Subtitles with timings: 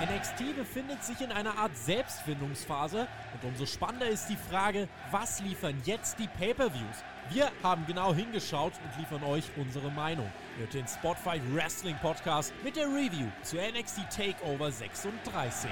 [0.00, 5.76] NXT befindet sich in einer Art Selbstfindungsphase und umso spannender ist die Frage, was liefern
[5.84, 7.04] jetzt die Pay-per-Views?
[7.28, 10.32] Wir haben genau hingeschaut und liefern euch unsere Meinung.
[10.56, 15.70] Hört den Spotify Wrestling Podcast mit der Review zu NXT Takeover 36.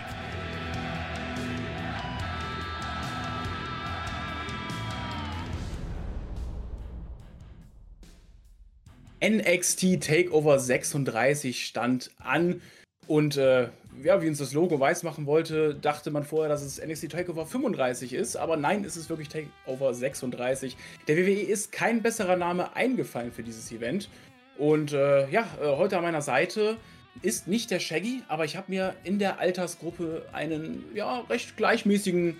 [9.24, 12.60] NXT Takeover 36 stand an.
[13.06, 13.70] Und äh,
[14.02, 17.46] ja, wie uns das Logo weiß machen wollte, dachte man vorher, dass es NXT Takeover
[17.46, 18.36] 35 ist.
[18.36, 20.76] Aber nein, es ist wirklich Takeover 36.
[21.06, 24.08] Der WWE ist kein besserer Name eingefallen für dieses Event.
[24.56, 26.76] Und äh, ja, äh, heute an meiner Seite
[27.22, 32.36] ist nicht der Shaggy, aber ich habe mir in der Altersgruppe einen ja, recht gleichmäßigen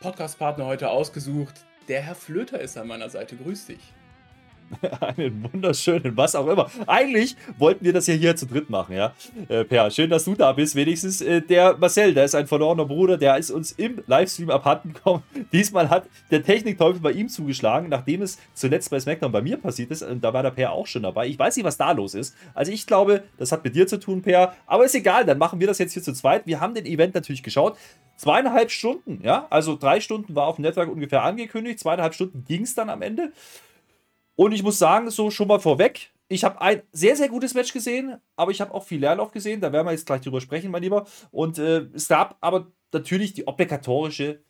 [0.00, 1.54] Podcast-Partner heute ausgesucht.
[1.88, 3.36] Der Herr Flöter ist an meiner Seite.
[3.36, 3.80] Grüß dich.
[5.00, 6.70] Einen wunderschönen, was auch immer.
[6.86, 9.12] Eigentlich wollten wir das ja hier zu dritt machen, ja.
[9.48, 10.74] Äh, per, schön, dass du da bist.
[10.74, 14.92] Wenigstens äh, der Marcel, der ist ein verlorener Bruder, der ist uns im Livestream abhanden
[14.92, 15.22] gekommen.
[15.52, 19.90] Diesmal hat der Technikteufel bei ihm zugeschlagen, nachdem es zuletzt bei SmackDown bei mir passiert
[19.90, 20.02] ist.
[20.02, 21.26] Und da war der Per auch schon dabei.
[21.26, 22.36] Ich weiß nicht, was da los ist.
[22.54, 24.54] Also ich glaube, das hat mit dir zu tun, Per.
[24.66, 26.46] Aber ist egal, dann machen wir das jetzt hier zu zweit.
[26.46, 27.76] Wir haben den Event natürlich geschaut.
[28.16, 29.46] Zweieinhalb Stunden, ja.
[29.50, 31.80] Also drei Stunden war auf dem Netzwerk ungefähr angekündigt.
[31.80, 33.32] Zweieinhalb Stunden ging es dann am Ende.
[34.40, 37.74] Und ich muss sagen, so schon mal vorweg, ich habe ein sehr, sehr gutes Match
[37.74, 39.60] gesehen, aber ich habe auch viel Leerlauf gesehen.
[39.60, 41.06] Da werden wir jetzt gleich drüber sprechen, mein Lieber.
[41.30, 44.42] Und äh, es gab aber natürlich die obligatorische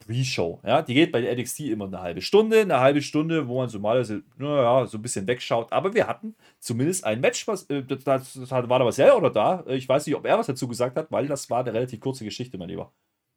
[0.00, 0.60] Pre-Show.
[0.62, 0.82] Ja?
[0.82, 2.60] Die geht bei der NXT immer eine halbe Stunde.
[2.60, 4.04] Eine halbe Stunde, wo man so mal
[4.36, 5.72] naja, so ein bisschen wegschaut.
[5.72, 7.48] Aber wir hatten zumindest ein Match.
[7.48, 9.64] Was, äh, das, das war da Marcel oder da.
[9.68, 12.24] Ich weiß nicht, ob er was dazu gesagt hat, weil das war eine relativ kurze
[12.24, 12.92] Geschichte, mein Lieber.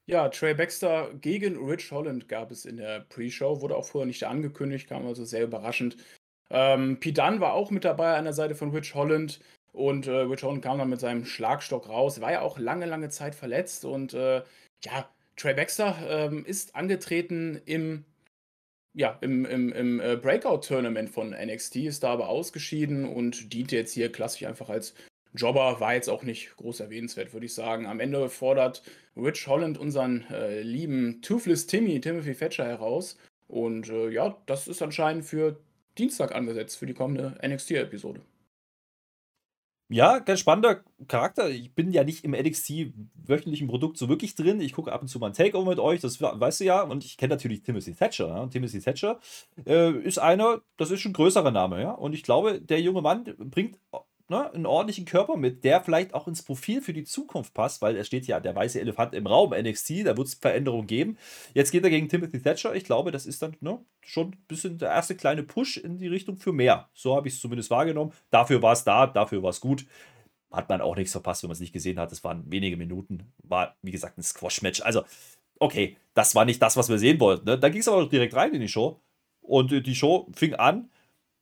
[0.09, 4.23] Ja, Trey Baxter gegen Rich Holland gab es in der Pre-Show, wurde auch vorher nicht
[4.23, 5.97] angekündigt, kam also sehr überraschend.
[6.49, 9.41] Ähm, Pete Dunne war auch mit dabei an der Seite von Rich Holland
[9.73, 13.09] und äh, Rich Holland kam dann mit seinem Schlagstock raus, war ja auch lange, lange
[13.09, 14.43] Zeit verletzt und äh,
[14.85, 18.05] ja, Trey Baxter ähm, ist angetreten im
[18.93, 23.93] ja, im, im, im äh, Breakout-Tournament von NXT, ist da aber ausgeschieden und dient jetzt
[23.93, 24.95] hier klassisch einfach als
[25.37, 27.85] Jobber war jetzt auch nicht groß erwähnenswert, würde ich sagen.
[27.85, 28.83] Am Ende fordert
[29.15, 33.17] Rich Holland unseren äh, lieben Toothless Timmy, Timothy Thatcher, heraus.
[33.47, 35.59] Und äh, ja, das ist anscheinend für
[35.97, 38.21] Dienstag angesetzt, für die kommende NXT-Episode.
[39.89, 41.49] Ja, ganz spannender Charakter.
[41.49, 42.91] Ich bin ja nicht im NXT
[43.25, 44.59] wöchentlichen Produkt so wirklich drin.
[44.59, 46.81] Ich gucke ab und zu mal ein Takeover mit euch, das weißt du ja.
[46.81, 48.27] Und ich kenne natürlich Timothy Thatcher.
[48.27, 48.41] Ja?
[48.41, 49.21] Und Timothy Thatcher
[49.65, 51.91] äh, ist einer, das ist schon ein größerer Name, ja.
[51.91, 53.79] Und ich glaube, der junge Mann bringt
[54.29, 57.95] ne, einen ordentlichen Körper mit, der vielleicht auch ins Profil für die Zukunft passt, weil
[57.95, 61.17] es steht ja der weiße Elefant im Raum, NXT, da wird es Veränderungen geben.
[61.53, 62.75] Jetzt geht er gegen Timothy Thatcher.
[62.75, 66.07] Ich glaube, das ist dann ne, schon ein bisschen der erste kleine Push in die
[66.07, 66.89] Richtung für mehr.
[66.93, 68.11] So habe ich es zumindest wahrgenommen.
[68.29, 69.85] Dafür war es da, dafür war es gut.
[70.51, 72.11] Hat man auch nichts verpasst, wenn man es nicht gesehen hat.
[72.11, 73.33] Es waren wenige Minuten.
[73.43, 74.81] War, wie gesagt, ein Squash-Match.
[74.81, 75.03] Also,
[75.59, 77.45] okay, das war nicht das, was wir sehen wollten.
[77.45, 77.59] Ne?
[77.59, 79.01] Dann ging es aber direkt rein in die Show.
[79.41, 80.89] Und die Show fing an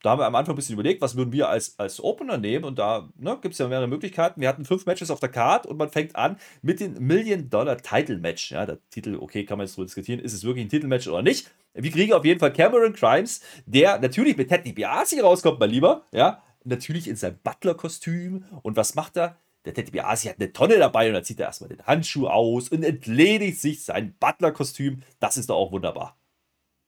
[0.05, 2.63] da haben wir am Anfang ein bisschen überlegt, was würden wir als, als Opener nehmen
[2.63, 4.39] und da ne, gibt es ja mehrere Möglichkeiten.
[4.39, 8.51] Wir hatten fünf Matches auf der Card und man fängt an mit dem Million-Dollar-Title-Match.
[8.51, 11.23] Ja, der Titel, okay, kann man jetzt so diskutieren, ist es wirklich ein Titelmatch oder
[11.23, 11.49] nicht.
[11.73, 16.03] Wir kriegen auf jeden Fall Cameron Crimes, der natürlich mit Ted DiBiase rauskommt, mein Lieber.
[16.11, 18.45] Ja, natürlich in seinem Butler-Kostüm.
[18.61, 19.37] Und was macht er?
[19.65, 22.69] Der Ted DiBiase hat eine Tonne dabei und dann zieht er erstmal den Handschuh aus
[22.69, 25.01] und entledigt sich sein Butler-Kostüm.
[25.19, 26.15] Das ist doch auch wunderbar.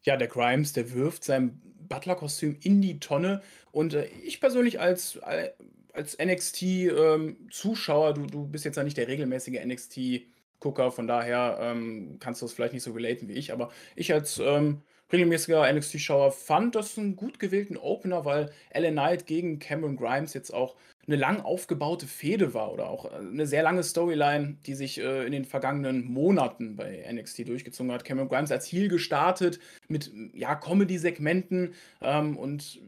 [0.05, 3.41] Ja, der Grimes, der wirft sein Butler-Kostüm in die Tonne.
[3.71, 5.51] Und äh, ich persönlich als, äh,
[5.93, 12.17] als NXT-Zuschauer, ähm, du, du bist jetzt ja nicht der regelmäßige NXT-Gucker, von daher ähm,
[12.19, 14.81] kannst du es vielleicht nicht so relaten wie ich, aber ich als ähm,
[15.11, 20.53] regelmäßiger NXT-Schauer fand das einen gut gewählten Opener, weil Ellen Knight gegen Cameron Grimes jetzt
[20.53, 20.75] auch
[21.07, 25.25] eine lang aufgebaute Fehde war oder auch äh, eine sehr lange Storyline, die sich äh,
[25.25, 28.03] in den vergangenen Monaten bei NXT durchgezogen hat.
[28.03, 32.81] Cameron Grimes als Heel gestartet mit ja, Comedy-Segmenten ähm, und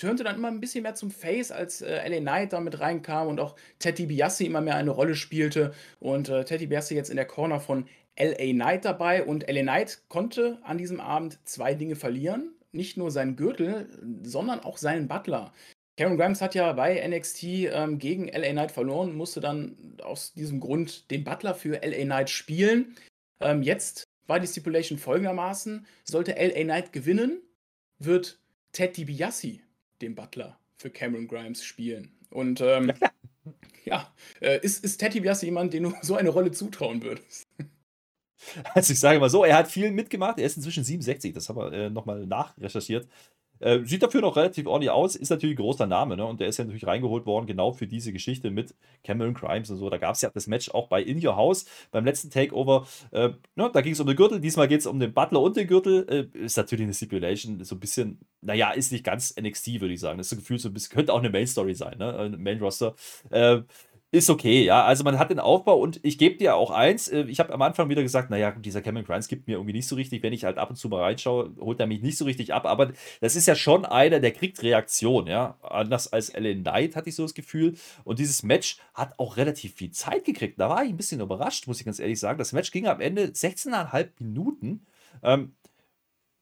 [0.00, 3.28] turnte dann immer ein bisschen mehr zum Face, als äh, LA Knight da mit reinkam
[3.28, 5.74] und auch Teddy Biassi immer mehr eine Rolle spielte.
[5.98, 7.86] Und äh, Teddy Biassi jetzt in der Corner von
[8.18, 9.24] LA Knight dabei.
[9.24, 12.54] Und LA Knight konnte an diesem Abend zwei Dinge verlieren.
[12.72, 13.88] Nicht nur seinen Gürtel,
[14.22, 15.52] sondern auch seinen Butler.
[15.96, 20.58] Cameron Grimes hat ja bei NXT ähm, gegen LA Knight verloren, musste dann aus diesem
[20.58, 22.96] Grund den Butler für LA Knight spielen.
[23.40, 27.42] Ähm, jetzt war die Stipulation folgendermaßen: Sollte LA Knight gewinnen,
[27.98, 28.38] wird
[28.72, 29.58] Ted DiBiase
[30.00, 32.16] den Butler für Cameron Grimes spielen.
[32.30, 32.92] Und ähm,
[33.84, 34.10] ja,
[34.40, 37.46] äh, ist, ist Ted DiBiase jemand, den du so eine Rolle zutrauen würdest?
[38.74, 40.38] Also ich sage mal so, er hat viel mitgemacht.
[40.38, 43.08] Er ist inzwischen 67, das haben wir äh, nochmal nachrecherchiert.
[43.60, 46.24] Äh, sieht dafür noch relativ ordentlich aus, ist natürlich ein großer Name, ne?
[46.24, 49.76] Und der ist ja natürlich reingeholt worden, genau für diese Geschichte mit Cameron Crimes und
[49.76, 49.90] so.
[49.90, 52.86] Da gab es ja das Match auch bei In Your House beim letzten Takeover.
[53.10, 53.70] Äh, ne?
[53.72, 56.30] Da ging es um den Gürtel, diesmal geht es um den Butler und den Gürtel.
[56.34, 60.00] Äh, ist natürlich eine Stipulation, so ein bisschen, naja, ist nicht ganz NXT, würde ich
[60.00, 60.16] sagen.
[60.16, 62.34] Das ist so gefühlt so ein bisschen, könnte auch eine Main-Story sein, ne?
[62.38, 62.94] Main-Roster.
[64.12, 64.84] Ist okay, ja.
[64.84, 67.62] Also man hat den Aufbau und ich gebe dir auch eins, äh, ich habe am
[67.62, 70.42] Anfang wieder gesagt, naja, dieser Cameron Grimes gibt mir irgendwie nicht so richtig, wenn ich
[70.42, 73.36] halt ab und zu mal reinschaue, holt er mich nicht so richtig ab, aber das
[73.36, 75.56] ist ja schon einer, der kriegt Reaktion, ja.
[75.62, 77.74] Anders als Ellen Knight hatte ich so das Gefühl.
[78.02, 80.58] Und dieses Match hat auch relativ viel Zeit gekriegt.
[80.58, 82.38] Da war ich ein bisschen überrascht, muss ich ganz ehrlich sagen.
[82.38, 84.86] Das Match ging am Ende 16,5 Minuten.
[85.22, 85.54] Ähm,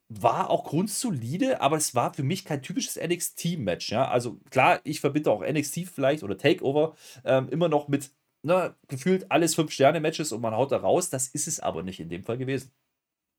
[0.08, 3.90] war auch grundsolide, aber es war für mich kein typisches NXT-Match.
[3.90, 4.08] Ja?
[4.08, 8.10] Also klar, ich verbinde auch NXT vielleicht oder Takeover ähm, immer noch mit
[8.42, 11.10] ne, gefühlt alles Fünf-Sterne-Matches und man haut da raus.
[11.10, 12.72] Das ist es aber nicht in dem Fall gewesen.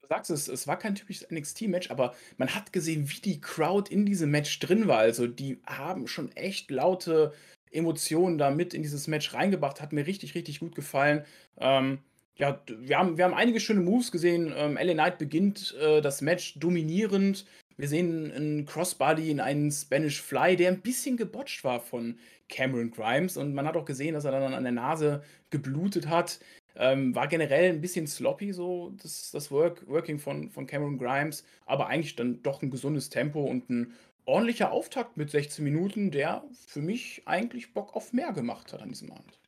[0.01, 3.91] Du sagst es, es war kein typisches NXT-Match, aber man hat gesehen, wie die Crowd
[3.91, 4.99] in diesem Match drin war.
[4.99, 7.33] Also die haben schon echt laute
[7.71, 9.81] Emotionen da mit in dieses Match reingebracht.
[9.81, 11.25] Hat mir richtig, richtig gut gefallen.
[11.57, 11.99] Ähm,
[12.39, 14.53] ja, wir haben, wir haben einige schöne Moves gesehen.
[14.55, 17.45] Ähm, LA Knight beginnt äh, das Match dominierend.
[17.75, 22.91] Wir sehen einen Crossbody in einen Spanish Fly, der ein bisschen gebotcht war von Cameron
[22.91, 23.35] Grimes.
[23.35, 26.39] Und man hat auch gesehen, dass er dann an der Nase geblutet hat.
[26.77, 31.43] Ähm, war generell ein bisschen sloppy, so das, das Work, Working von, von Cameron Grimes.
[31.65, 33.93] Aber eigentlich dann doch ein gesundes Tempo und ein
[34.23, 38.89] ordentlicher Auftakt mit 16 Minuten, der für mich eigentlich Bock auf mehr gemacht hat an
[38.89, 39.38] diesem Abend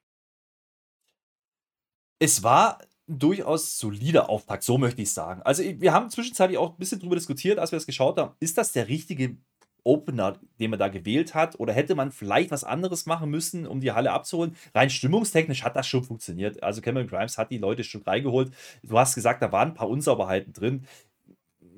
[2.21, 2.77] es war
[3.07, 5.41] durchaus solider Auftakt, so möchte ich sagen.
[5.41, 8.35] Also, wir haben zwischenzeitlich auch ein bisschen drüber diskutiert, als wir das geschaut haben.
[8.39, 9.37] Ist das der richtige
[9.83, 11.59] Opener, den man da gewählt hat?
[11.59, 14.55] Oder hätte man vielleicht was anderes machen müssen, um die Halle abzuholen?
[14.75, 16.61] Rein stimmungstechnisch hat das schon funktioniert.
[16.61, 18.53] Also Cameron Grimes hat die Leute schon reingeholt.
[18.83, 20.85] Du hast gesagt, da waren ein paar Unsauberheiten drin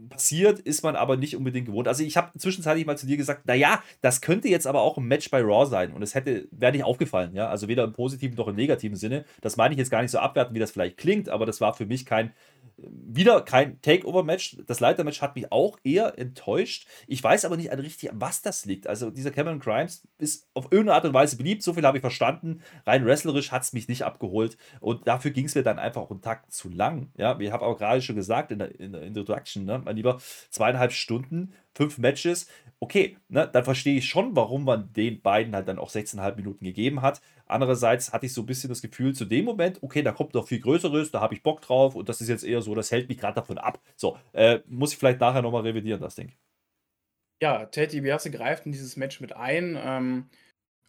[0.09, 1.87] passiert, ist man aber nicht unbedingt gewohnt.
[1.87, 5.05] Also ich habe zwischenzeitlich mal zu dir gesagt, naja, das könnte jetzt aber auch ein
[5.05, 8.35] Match bei Raw sein und es hätte, wäre nicht aufgefallen, ja, also weder im positiven
[8.35, 9.25] noch im negativen Sinne.
[9.41, 11.73] Das meine ich jetzt gar nicht so abwerten, wie das vielleicht klingt, aber das war
[11.73, 12.33] für mich kein
[12.77, 14.57] wieder kein Takeover-Match.
[14.67, 16.87] Das Leiter-Match hat mich auch eher enttäuscht.
[17.07, 18.87] Ich weiß aber nicht richtig, was das liegt.
[18.87, 21.63] Also, dieser Cameron Grimes ist auf irgendeine Art und Weise beliebt.
[21.63, 22.61] So viel habe ich verstanden.
[22.85, 24.57] Rein wrestlerisch hat es mich nicht abgeholt.
[24.79, 27.11] Und dafür ging es mir dann einfach auch einen Tag zu lang.
[27.17, 30.19] Ja, ich habe auch gerade schon gesagt in der, in der Introduction, ne, mein Lieber,
[30.49, 32.47] zweieinhalb Stunden fünf Matches.
[32.79, 36.65] Okay, ne, dann verstehe ich schon, warum man den beiden halt dann auch 16,5 Minuten
[36.65, 37.21] gegeben hat.
[37.45, 40.47] Andererseits hatte ich so ein bisschen das Gefühl zu dem Moment, okay, da kommt noch
[40.47, 43.09] viel Größeres, da habe ich Bock drauf und das ist jetzt eher so, das hält
[43.09, 43.81] mich gerade davon ab.
[43.95, 46.33] So, äh, muss ich vielleicht nachher nochmal revidieren, das Ding.
[47.41, 50.29] Ja, Ted DiBiase greift in dieses Match mit ein, ähm,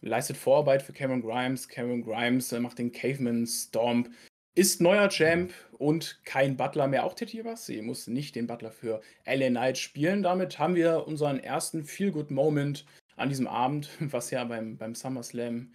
[0.01, 1.67] leistet Vorarbeit für Cameron Grimes.
[1.67, 4.09] Cameron Grimes äh, macht den Caveman Stomp,
[4.55, 7.03] ist neuer Champ und kein Butler mehr.
[7.03, 10.23] Auch Teddy Sie muss nicht den Butler für LA Knight spielen.
[10.23, 12.85] Damit haben wir unseren ersten Feel-Good-Moment
[13.17, 15.71] an diesem Abend, was ja beim, beim SummerSlam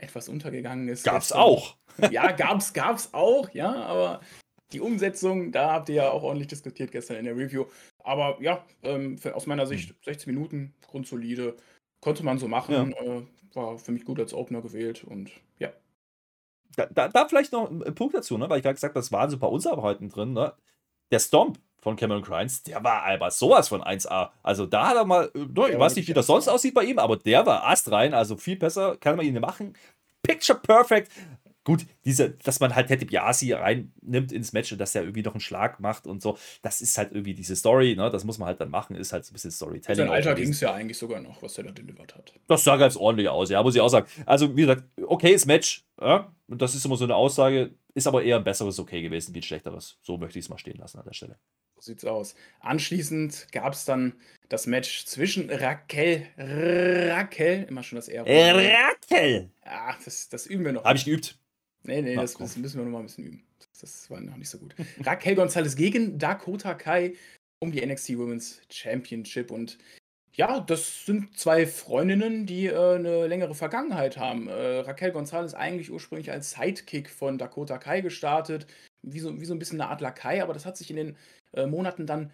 [0.00, 1.04] etwas untergegangen ist.
[1.04, 1.76] Gab's auch.
[2.12, 4.20] Ja, gab's, gab's auch, ja, aber
[4.72, 7.64] die Umsetzung, da habt ihr ja auch ordentlich diskutiert gestern in der Review.
[8.04, 10.34] Aber ja, ähm, für, aus meiner Sicht 16 hm.
[10.34, 11.56] Minuten, grundsolide.
[12.00, 12.94] Konnte man so machen.
[12.96, 13.02] Ja.
[13.02, 13.22] Äh,
[13.54, 15.72] war für mich gut als Opener gewählt und ja.
[16.78, 18.48] Da, da, da, vielleicht noch ein Punkt dazu, ne?
[18.48, 20.32] weil ich gerade gesagt habe, das waren so ein paar Unsauberheiten drin.
[20.32, 20.52] Ne?
[21.10, 24.30] Der Stomp von Cameron Grimes, der war aber sowas von 1A.
[24.44, 27.00] Also da hat er mal, ne, ich weiß nicht, wie das sonst aussieht bei ihm,
[27.00, 29.74] aber der war astrein, also viel besser kann man ihn machen.
[30.22, 31.10] Picture perfect.
[31.68, 35.34] Gut, diese, dass man halt Teddy Biasi reinnimmt ins Match und dass er irgendwie noch
[35.34, 38.10] einen Schlag macht und so, das ist halt irgendwie diese Story, ne?
[38.10, 39.98] Das muss man halt dann machen, ist halt so ein bisschen Storytelling.
[39.98, 42.32] Sein Alter ging es ja eigentlich sogar noch, was er da delivered hat.
[42.46, 44.08] Das sah ganz ordentlich aus, ja, muss ich auch sagen.
[44.24, 46.32] Also, wie gesagt, okayes Match, ja?
[46.46, 49.40] Und das ist immer so eine Aussage, ist aber eher ein besseres Okay gewesen wie
[49.40, 49.98] ein schlechteres.
[50.00, 51.36] So möchte ich es mal stehen lassen an der Stelle.
[51.74, 52.34] So sieht's aus.
[52.60, 54.14] Anschließend gab es dann
[54.48, 58.24] das Match zwischen Raquel, Raquel, immer schon das R.
[58.24, 59.50] Raquel!
[59.66, 60.84] Ach, das, das üben wir noch.
[60.84, 61.38] Habe ich geübt.
[61.82, 63.42] Nee, nee, das, das, müssen wir noch mal ein bisschen üben.
[63.80, 64.74] Das, war noch nicht so gut.
[65.00, 67.14] Raquel Gonzalez gegen Dakota Kai
[67.60, 69.50] um die NXT Women's Championship.
[69.50, 69.78] Und
[70.32, 74.48] ja, das sind zwei Freundinnen, die äh, eine längere Vergangenheit haben.
[74.48, 78.66] Äh, Raquel Gonzalez eigentlich ursprünglich als Sidekick von Dakota Kai gestartet,
[79.02, 81.16] wie so, wie so ein bisschen eine Art Lakai, aber das hat sich in den
[81.52, 82.30] äh, Monaten dann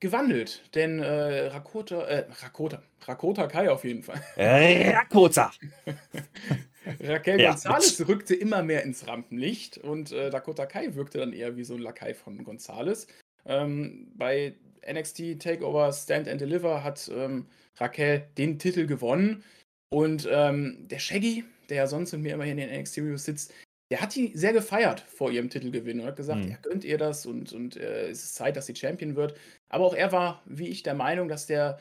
[0.00, 0.62] gewandelt.
[0.74, 4.20] Denn äh, Rakota, äh, Rakota, Rakota Kai auf jeden Fall.
[4.36, 5.52] Rakota!
[7.00, 11.56] Raquel ja, Gonzalez rückte immer mehr ins Rampenlicht und äh, Dakota Kai wirkte dann eher
[11.56, 13.06] wie so ein Lakai von Gonzalez.
[13.46, 14.54] Ähm, bei
[14.90, 19.42] NXT Takeover Stand and Deliver hat ähm, Raquel den Titel gewonnen
[19.90, 23.24] und ähm, der Shaggy, der ja sonst mit mir immer hier in den NXT Reviews
[23.24, 23.52] sitzt,
[23.90, 26.50] der hat die sehr gefeiert vor ihrem Titelgewinn und hat gesagt, mhm.
[26.50, 29.34] er gönnt ihr das und, und äh, es ist Zeit, dass sie Champion wird.
[29.68, 31.78] Aber auch er war, wie ich, der Meinung, dass der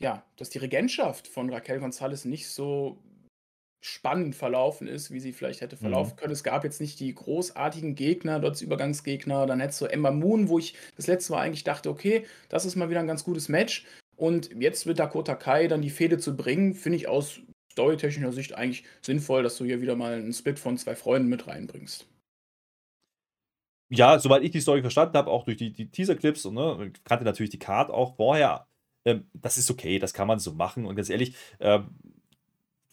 [0.00, 2.98] ja, dass die Regentschaft von Raquel González nicht so
[3.84, 6.16] spannend verlaufen ist, wie sie vielleicht hätte verlaufen Mhm.
[6.16, 6.32] können.
[6.32, 9.44] Es gab jetzt nicht die großartigen Gegner, dort Übergangsgegner.
[9.44, 12.76] Dann hättest du Ember Moon, wo ich das letzte Mal eigentlich dachte, okay, das ist
[12.76, 13.84] mal wieder ein ganz gutes Match.
[14.16, 17.40] Und jetzt mit Dakota Kai dann die Fehde zu bringen, finde ich aus
[17.72, 21.46] storytechnischer Sicht eigentlich sinnvoll, dass du hier wieder mal einen Split von zwei Freunden mit
[21.46, 22.06] reinbringst.
[23.90, 27.24] Ja, soweit ich die Story verstanden habe, auch durch die, die Teaser-Clips und ne, kannte
[27.24, 28.66] natürlich die Card auch vorher.
[29.04, 30.86] Ähm, das ist okay, das kann man so machen.
[30.86, 31.90] Und ganz ehrlich, ähm,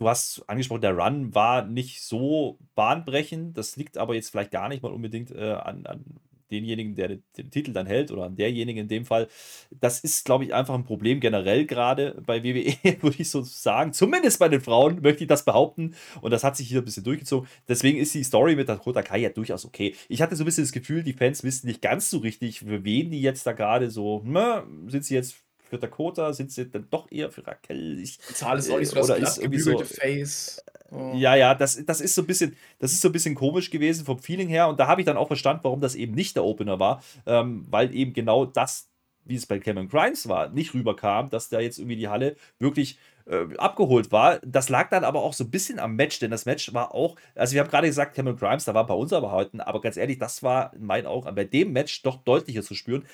[0.01, 3.55] du hast angesprochen, der Run war nicht so bahnbrechend.
[3.55, 6.03] Das liegt aber jetzt vielleicht gar nicht mal unbedingt äh, an, an
[6.49, 9.27] denjenigen, der den, Titel dann hält oder an derjenigen in dem Fall.
[9.69, 13.93] Das ist, glaube ich, einfach ein Problem generell gerade bei WWE, würde ich so sagen.
[13.93, 15.93] Zumindest bei den Frauen möchte ich das behaupten.
[16.21, 17.47] Und das hat sich hier ein bisschen durchgezogen.
[17.67, 19.95] Deswegen ist die Story mit Dakota Kai ja durchaus okay.
[20.09, 22.83] Ich hatte so ein bisschen das Gefühl, die Fans wissen nicht ganz so richtig, für
[22.83, 25.35] wen die jetzt da gerade so, ne, sind sie jetzt
[25.71, 27.97] für Dakota, sind sie dann doch eher für Raquel?
[27.97, 30.61] Ich, Zahl ist auch nicht so das Oder ist irgendwie so- Face.
[30.91, 31.13] Oh.
[31.15, 34.03] ja, ja, das, das ist so ein bisschen, das ist so ein bisschen komisch gewesen
[34.05, 34.67] vom Feeling her.
[34.67, 37.65] Und da habe ich dann auch verstanden, warum das eben nicht der Opener war, ähm,
[37.69, 38.89] weil eben genau das,
[39.23, 42.97] wie es bei Cameron Grimes war, nicht rüberkam, dass da jetzt irgendwie die Halle wirklich
[43.25, 44.39] äh, abgeholt war.
[44.39, 47.15] Das lag dann aber auch so ein bisschen am Match, denn das Match war auch,
[47.35, 49.95] also wir haben gerade gesagt, Cameron Grimes, da war bei uns aber heute, aber ganz
[49.95, 53.05] ehrlich, das war in meinen Augen bei dem Match doch deutlicher zu spüren.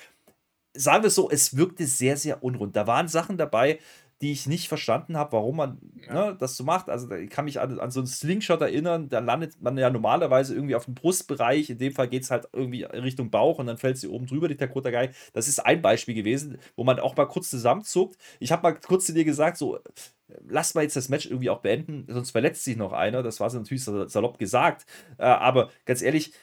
[0.77, 2.75] Sagen wir es so, es wirkte sehr, sehr unrund.
[2.75, 3.79] Da waren Sachen dabei,
[4.21, 6.31] die ich nicht verstanden habe, warum man Ja.
[6.31, 6.89] ne, das so macht.
[6.89, 10.55] Also ich kann mich an, an so einen Slingshot erinnern, da landet man ja normalerweise
[10.55, 11.69] irgendwie auf dem Brustbereich.
[11.69, 14.47] In dem Fall geht es halt irgendwie Richtung Bauch und dann fällt sie oben drüber,
[14.47, 15.09] die Dakota Guy.
[15.33, 18.17] Das ist ein Beispiel gewesen, wo man auch mal kurz zusammenzuckt.
[18.39, 19.77] Ich habe mal kurz zu dir gesagt, so,
[20.47, 23.23] lass mal jetzt das Match irgendwie auch beenden, sonst verletzt sich noch einer.
[23.23, 24.85] Das war so natürlich salopp gesagt.
[25.17, 26.33] Äh, aber ganz ehrlich,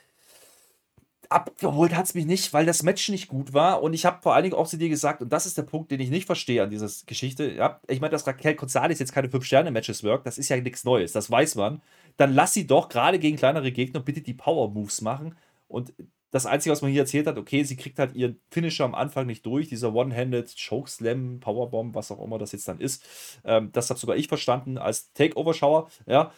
[1.31, 3.83] abgeholt hat es mich nicht, weil das Match nicht gut war.
[3.83, 5.90] Und ich habe vor allen Dingen auch zu dir gesagt, und das ist der Punkt,
[5.90, 7.52] den ich nicht verstehe an dieser Geschichte.
[7.52, 11.12] Ja, ich meine, dass Raquel González jetzt keine 5-Sterne-Matches wirkt, das ist ja nichts Neues,
[11.12, 11.83] das weiß man.
[12.16, 15.37] Dann lass sie doch gerade gegen kleinere Gegner bitte die Power-Moves machen.
[15.69, 15.93] Und
[16.35, 19.25] das Einzige, was man hier erzählt hat, okay, sie kriegt halt ihren Finisher am Anfang
[19.25, 23.07] nicht durch, dieser One-Handed Chokeslam, Powerbomb, was auch immer das jetzt dann ist.
[23.45, 25.88] Ähm, das habe sogar ich verstanden als Takeover-Schauer.
[26.07, 26.33] Ja,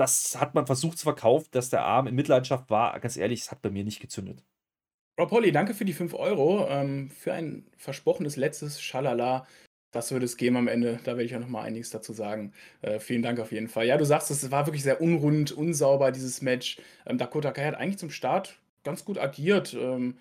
[0.00, 2.98] das hat man versucht zu verkaufen, dass der Arm in Mitleidenschaft war.
[3.00, 4.42] Ganz ehrlich, es hat bei mir nicht gezündet.
[5.18, 6.66] Rob Holly, danke für die 5 Euro.
[6.68, 9.46] Ähm, für ein versprochenes letztes Schalala.
[9.92, 11.00] Das wird es geben am Ende.
[11.04, 12.54] Da werde ich ja noch mal einiges dazu sagen.
[12.80, 13.86] Äh, vielen Dank auf jeden Fall.
[13.86, 16.78] Ja, du sagst, es war wirklich sehr unrund, unsauber, dieses Match.
[17.04, 19.74] Ähm, Dakota Kai hat eigentlich zum Start ganz gut agiert.
[19.74, 20.16] Ähm,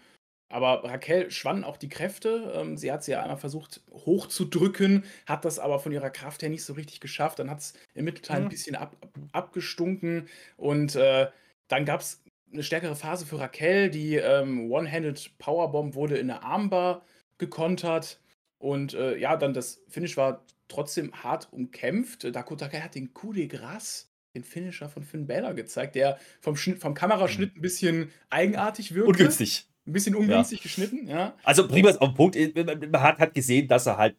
[0.49, 2.51] aber Raquel schwanden auch die Kräfte.
[2.55, 6.49] Ähm, sie hat sie ja einmal versucht hochzudrücken, hat das aber von ihrer Kraft her
[6.49, 7.39] nicht so richtig geschafft.
[7.39, 8.45] Dann hat es im Mittelteil Mhm.
[8.45, 10.27] ein bisschen ab, ab, abgestunken.
[10.57, 11.27] Und äh,
[11.67, 13.89] dann gab es eine stärkere Phase für Raquel.
[13.91, 17.03] Die ähm, One-Handed Powerbomb wurde in der Armbar
[17.37, 18.19] gekontert.
[18.57, 22.23] Und äh, ja, dann das Finish war trotzdem hart umkämpft.
[22.35, 26.55] Dakota Kai hat den Coup de Grace, den Finisher von Finn Balor gezeigt, der vom,
[26.55, 29.09] Schnitt, vom Kameraschnitt ein bisschen eigenartig wirkte.
[29.09, 29.68] Ungünstig.
[29.87, 31.33] Ein bisschen ungünstig geschnitten, ja.
[31.43, 32.91] Also prima auf den Punkt.
[32.91, 34.15] Man hat halt gesehen, dass er halt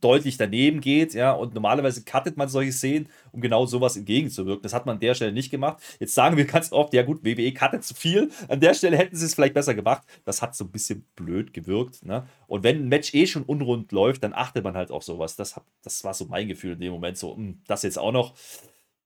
[0.00, 4.62] deutlich daneben geht, ja, und normalerweise cuttet man solche Szenen, um genau sowas entgegenzuwirken.
[4.62, 5.82] Das hat man an der Stelle nicht gemacht.
[5.98, 8.30] Jetzt sagen wir ganz oft, ja gut, WWE cuttet zu viel.
[8.48, 10.02] An der Stelle hätten sie es vielleicht besser gemacht.
[10.24, 12.26] Das hat so ein bisschen blöd gewirkt, ne?
[12.46, 15.36] Und wenn ein Match eh schon unrund läuft, dann achtet man halt auf sowas.
[15.36, 18.34] Das, das war so mein Gefühl in dem Moment, so, mh, das jetzt auch noch.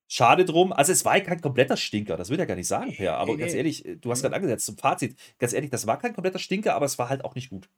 [0.08, 0.72] Schade drum.
[0.72, 3.16] Also es war kein kompletter Stinker, das will ja gar nicht sagen, Per.
[3.16, 3.58] Aber Nee, ganz nee.
[3.58, 4.22] ehrlich, du hast Mhm.
[4.24, 5.16] gerade angesetzt zum Fazit.
[5.38, 7.68] Ganz ehrlich, das war kein kompletter Stinker, aber es war halt auch nicht gut.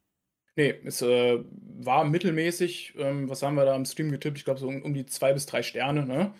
[0.56, 1.38] Nee, es äh,
[1.78, 2.94] war mittelmäßig.
[2.98, 4.38] Ähm, was haben wir da im Stream getippt?
[4.38, 6.32] Ich glaube, so um, um die zwei bis drei Sterne, ne?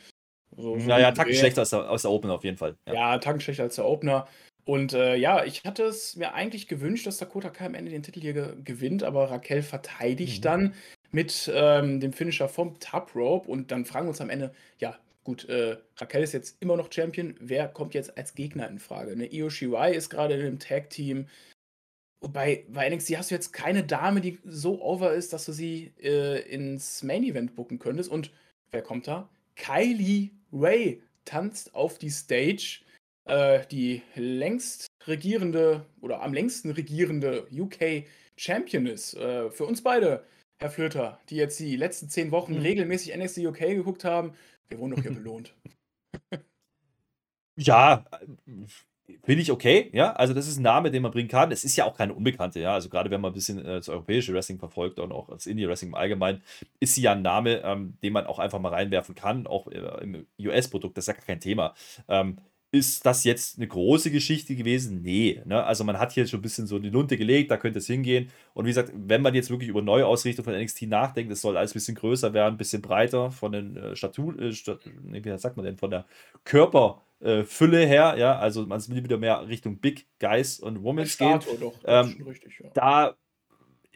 [0.56, 2.76] So, so Naja, Tacken schlechter als der, als der Open auf jeden Fall.
[2.86, 2.94] Ja.
[2.94, 4.26] Ja, Tacken schlechter als der Opener.
[4.64, 8.02] Und äh, ja, ich hatte es mir eigentlich gewünscht, dass Dakota Kai am Ende den
[8.02, 10.42] Titel hier ge gewinnt, aber Raquel verteidigt Mhm.
[10.42, 10.74] dann
[11.12, 14.96] mit ähm, dem Finisher vom Top Rope und dann fragen wir uns am Ende, ja,
[15.26, 19.16] gut, äh, Raquel ist jetzt immer noch Champion, wer kommt jetzt als Gegner in Frage?
[19.16, 19.26] Ne?
[19.34, 21.26] Io Shirai ist gerade in dem Tag-Team.
[22.20, 25.92] Bei, bei NXT hast du jetzt keine Dame, die so over ist, dass du sie
[26.00, 28.08] äh, ins Main-Event booken könntest.
[28.08, 28.30] Und
[28.70, 29.28] wer kommt da?
[29.56, 32.80] Kylie Ray tanzt auf die Stage.
[33.24, 38.04] Äh, die längst regierende oder am längsten regierende UK
[38.36, 39.14] Champion ist.
[39.14, 40.24] Äh, für uns beide,
[40.60, 42.60] Herr Flöter, die jetzt die letzten zehn Wochen Mhm.
[42.60, 44.32] regelmäßig NXT UK geguckt haben,
[44.68, 45.54] wir wurden doch hier belohnt.
[47.58, 48.04] Ja,
[49.24, 50.12] finde ich okay, ja.
[50.12, 51.52] Also, das ist ein Name, den man bringen kann.
[51.52, 52.74] Es ist ja auch keine Unbekannte, ja.
[52.74, 55.90] Also, gerade wenn man ein bisschen äh, das europäische Wrestling verfolgt und auch das Indie-Wrestling
[55.90, 56.42] im Allgemeinen,
[56.80, 59.78] ist sie ja ein Name, ähm, den man auch einfach mal reinwerfen kann, auch äh,
[60.02, 60.96] im US-Produkt.
[60.96, 61.74] Das ist ja gar kein Thema.
[62.08, 62.38] Ähm,
[62.76, 65.02] ist das jetzt eine große Geschichte gewesen?
[65.02, 65.42] Nee.
[65.44, 65.62] Ne?
[65.64, 68.30] Also man hat hier schon ein bisschen so die Lunte gelegt, da könnte es hingehen.
[68.54, 71.72] Und wie gesagt, wenn man jetzt wirklich über Neuausrichtung von NXT nachdenkt, es soll alles
[71.72, 75.56] ein bisschen größer werden, ein bisschen breiter von den äh, Statuen, äh, Stat wie sagt
[75.56, 76.06] man denn, von der
[76.44, 81.40] Körperfülle äh, her, ja, also man will wieder mehr Richtung Big Guys und Women's gehen.
[81.60, 82.70] Doch, ähm, richtig, ja.
[82.74, 83.16] Da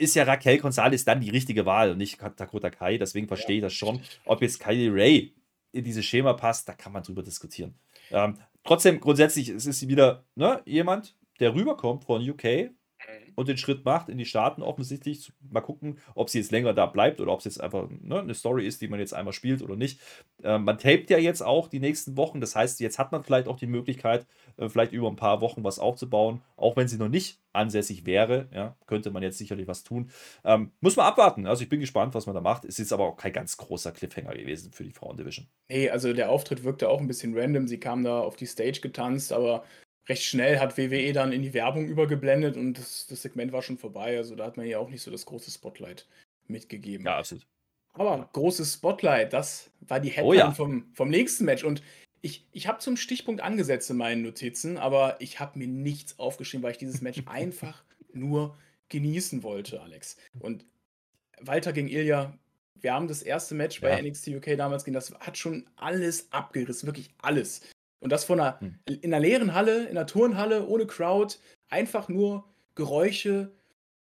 [0.01, 2.97] ist ja Raquel Gonzalez dann die richtige Wahl und nicht Dakota Kai.
[2.97, 4.01] Deswegen verstehe ja, ich das schon.
[4.25, 5.35] Ob jetzt Kylie Ray
[5.73, 7.75] in dieses Schema passt, da kann man drüber diskutieren.
[8.11, 12.71] Ähm, trotzdem, grundsätzlich, es ist wieder ne, jemand, der rüberkommt von UK,
[13.37, 15.33] und den Schritt macht in die Staaten offensichtlich.
[15.51, 18.35] Mal gucken, ob sie jetzt länger da bleibt oder ob es jetzt einfach ne, eine
[18.35, 20.01] Story ist, die man jetzt einmal spielt oder nicht.
[20.43, 22.41] Äh, man tapet ja jetzt auch die nächsten Wochen.
[22.41, 24.27] Das heißt, jetzt hat man vielleicht auch die Möglichkeit,
[24.57, 26.43] äh, vielleicht über ein paar Wochen was aufzubauen.
[26.57, 30.11] Auch wenn sie noch nicht ansässig wäre, ja, könnte man jetzt sicherlich was tun.
[30.45, 31.47] Ähm, muss man abwarten.
[31.47, 32.65] Also ich bin gespannt, was man da macht.
[32.65, 35.49] Es ist aber auch kein ganz großer Cliffhanger gewesen für die Frauendivision.
[35.69, 37.67] Nee, also der Auftritt wirkte auch ein bisschen random.
[37.67, 39.65] Sie kam da auf die Stage getanzt, aber
[40.09, 43.79] recht schnell hat WWE dann in die Werbung übergeblendet und das, das Segment war schon
[43.79, 44.17] vorbei.
[44.17, 46.07] Also da hat man ja auch nicht so das große Spotlight
[46.47, 47.07] mitgegeben.
[47.07, 47.47] Ja, absolut.
[47.93, 50.53] Aber großes Spotlight, das war die Headline oh ja.
[50.53, 51.65] vom, vom nächsten Match.
[51.65, 51.83] Und
[52.23, 56.63] ich, ich habe zum Stichpunkt angesetzt in meinen Notizen, aber ich habe mir nichts aufgeschrieben,
[56.63, 58.57] weil ich dieses Match einfach nur
[58.89, 60.17] genießen wollte, Alex.
[60.39, 60.65] Und
[61.41, 62.39] Walter gegen Ilya,
[62.75, 64.03] wir haben das erste Match bei ja.
[64.03, 67.63] NXT UK damals gesehen, das hat schon alles abgerissen, wirklich alles.
[68.01, 68.79] Und das von einer, hm.
[68.87, 71.37] in einer leeren Halle, in einer Turnhalle, ohne Crowd,
[71.69, 73.53] einfach nur Geräusche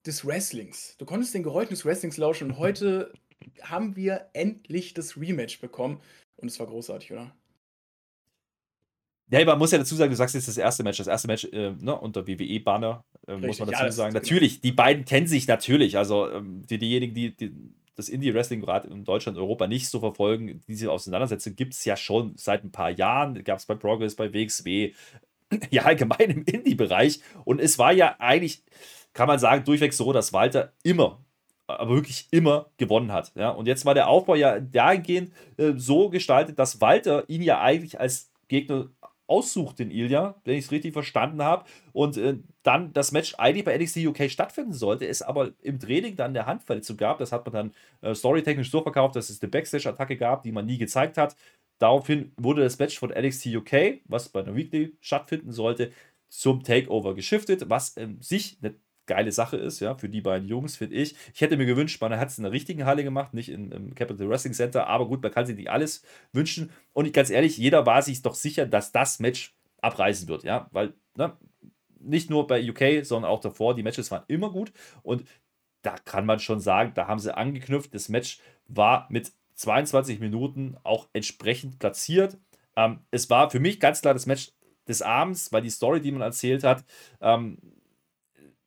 [0.06, 0.97] des Wrestlings.
[0.99, 3.12] Du konntest den Geräuschen des Wrestlings lauschen und heute
[3.62, 6.00] haben wir endlich das Rematch bekommen
[6.37, 7.35] und es war großartig, oder?
[9.30, 11.44] Ja, man muss ja dazu sagen, du sagst jetzt das erste Match, das erste Match
[11.52, 14.12] äh, ne, unter WWE-Banner, äh, muss man dazu ja, sagen.
[14.12, 14.62] Natürlich, genau.
[14.62, 15.97] die beiden kennen sich natürlich.
[15.97, 17.52] Also ähm, die, diejenigen, die, die
[17.97, 21.97] das Indie-Wrestling gerade in Deutschland und Europa nicht so verfolgen, diese Auseinandersetzung gibt es ja
[21.97, 23.42] schon seit ein paar Jahren.
[23.44, 24.92] Gab es bei Progress, bei WXW,
[25.70, 27.20] ja allgemein im Indie-Bereich.
[27.44, 28.62] Und es war ja eigentlich,
[29.12, 31.20] kann man sagen, durchweg so, dass Walter immer
[31.78, 33.32] aber wirklich immer gewonnen hat.
[33.35, 33.50] Ja?
[33.50, 38.00] Und jetzt war der Aufbau ja dahingehend äh, so gestaltet, dass Walter ihn ja eigentlich
[38.00, 38.88] als Gegner
[39.30, 41.64] aussucht, den Ilya, wenn ich es richtig verstanden habe.
[41.92, 46.16] Und äh, dann das Match eigentlich bei NXT UK stattfinden sollte, es aber im Training
[46.16, 47.19] dann eine Handverletzung gab.
[47.19, 47.73] Das hat man dann
[48.10, 51.36] äh, storytechnisch so verkauft, dass es eine Backstage-Attacke gab, die man nie gezeigt hat.
[51.78, 55.93] Daraufhin wurde das Match von NXT UK, was bei einer Weekly stattfinden sollte,
[56.28, 58.75] zum Takeover geschiftet, was ähm, sich eine
[59.10, 61.16] geile Sache ist, ja, für die beiden Jungs, finde ich.
[61.34, 63.94] Ich hätte mir gewünscht, man hat es in der richtigen Halle gemacht, nicht in, im
[63.96, 66.70] Capital Wrestling Center, aber gut, man kann sich nicht alles wünschen.
[66.92, 70.68] Und ich, ganz ehrlich, jeder war sich doch sicher, dass das Match abreißen wird, ja,
[70.70, 71.36] weil, ne,
[71.99, 75.25] nicht nur bei UK, sondern auch davor, die Matches waren immer gut und
[75.82, 77.92] da kann man schon sagen, da haben sie angeknüpft.
[77.94, 82.38] Das Match war mit 22 Minuten auch entsprechend platziert.
[82.76, 84.52] Ähm, es war für mich ganz klar das Match
[84.86, 86.84] des Abends, weil die Story, die man erzählt hat,
[87.20, 87.58] ähm,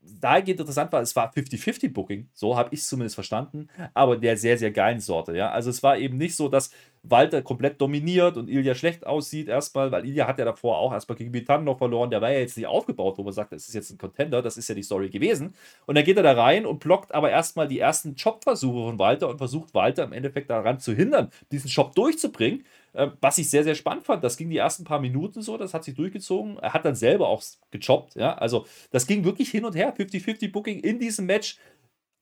[0.05, 4.57] dahingehend interessant war, es war 50-50-Booking, so habe ich es zumindest verstanden, aber der sehr,
[4.57, 5.35] sehr geilen Sorte.
[5.35, 5.51] Ja?
[5.51, 6.71] Also es war eben nicht so, dass
[7.03, 11.17] Walter komplett dominiert und Ilya schlecht aussieht erstmal, weil Ilya hat ja davor auch erstmal
[11.17, 13.73] gegen Bitan noch verloren, der war ja jetzt nicht aufgebaut, wo man sagt, das ist
[13.73, 15.53] jetzt ein Contender, das ist ja die Story gewesen.
[15.85, 19.27] Und dann geht er da rein und blockt aber erstmal die ersten Jobversuche von Walter
[19.27, 22.63] und versucht Walter im Endeffekt daran zu hindern, diesen Job durchzubringen.
[22.93, 25.73] Äh, was ich sehr, sehr spannend fand, das ging die ersten paar Minuten so, das
[25.73, 26.57] hat sich durchgezogen.
[26.59, 28.35] Er hat dann selber auch gechoppt, ja.
[28.35, 31.57] Also, das ging wirklich hin und her, 50-50 Booking in diesem Match.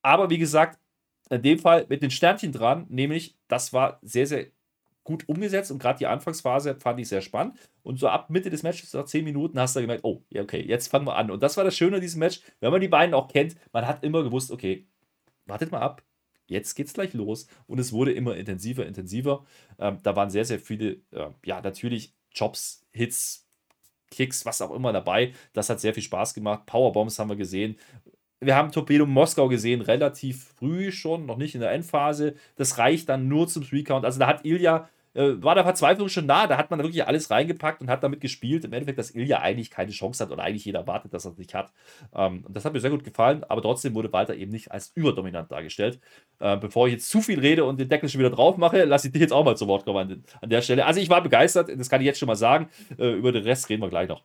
[0.01, 0.79] Aber wie gesagt,
[1.29, 4.47] in dem Fall mit den Sternchen dran, nämlich, das war sehr, sehr
[5.11, 7.55] gut umgesetzt und gerade die Anfangsphase fand ich sehr spannend.
[7.83, 10.87] Und so ab Mitte des Matches, nach 10 Minuten, hast du gemerkt, oh, okay, jetzt
[10.87, 11.29] fangen wir an.
[11.31, 13.85] Und das war das Schöne an diesem Match, wenn man die beiden auch kennt, man
[13.85, 14.87] hat immer gewusst, okay,
[15.45, 16.03] wartet mal ab,
[16.47, 17.47] jetzt geht's gleich los.
[17.67, 19.45] Und es wurde immer intensiver, intensiver.
[19.79, 23.47] Ähm, da waren sehr, sehr viele, äh, ja, natürlich Jobs, Hits,
[24.09, 25.33] Kicks, was auch immer dabei.
[25.53, 26.65] Das hat sehr viel Spaß gemacht.
[26.65, 27.77] Powerbombs haben wir gesehen.
[28.41, 32.35] Wir haben Torpedo Moskau gesehen, relativ früh schon, noch nicht in der Endphase.
[32.55, 34.03] Das reicht dann nur zum Three-Count.
[34.03, 36.47] Also da hat Ilya war der Verzweiflung schon nah.
[36.47, 38.63] Da hat man wirklich alles reingepackt und hat damit gespielt.
[38.65, 41.37] Im Endeffekt, dass Ilja eigentlich keine Chance hat oder eigentlich jeder erwartet, dass er es
[41.37, 41.71] nicht hat.
[42.15, 45.51] Ähm, das hat mir sehr gut gefallen, aber trotzdem wurde Walter eben nicht als überdominant
[45.51, 45.99] dargestellt.
[46.39, 49.07] Äh, bevor ich jetzt zu viel rede und den Deckel schon wieder drauf mache, lasse
[49.07, 50.85] ich dich jetzt auch mal zu Wort kommen an, an der Stelle.
[50.85, 52.69] Also ich war begeistert, das kann ich jetzt schon mal sagen.
[52.97, 54.23] Äh, über den Rest reden wir gleich noch.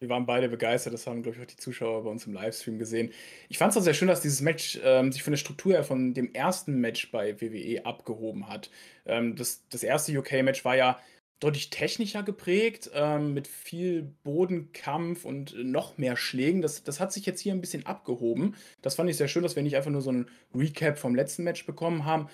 [0.00, 2.78] Wir waren beide begeistert, das haben, glaube ich, auch die Zuschauer bei uns im Livestream
[2.78, 3.10] gesehen.
[3.48, 5.84] Ich fand es auch sehr schön, dass dieses Match ähm, sich von der Struktur her
[5.84, 8.70] von dem ersten Match bei WWE abgehoben hat.
[9.06, 10.98] Ähm, das, das erste UK-Match war ja
[11.40, 16.62] deutlich technischer geprägt, ähm, mit viel Bodenkampf und noch mehr Schlägen.
[16.62, 18.56] Das, das hat sich jetzt hier ein bisschen abgehoben.
[18.82, 21.44] Das fand ich sehr schön, dass wir nicht einfach nur so einen Recap vom letzten
[21.44, 22.28] Match bekommen haben.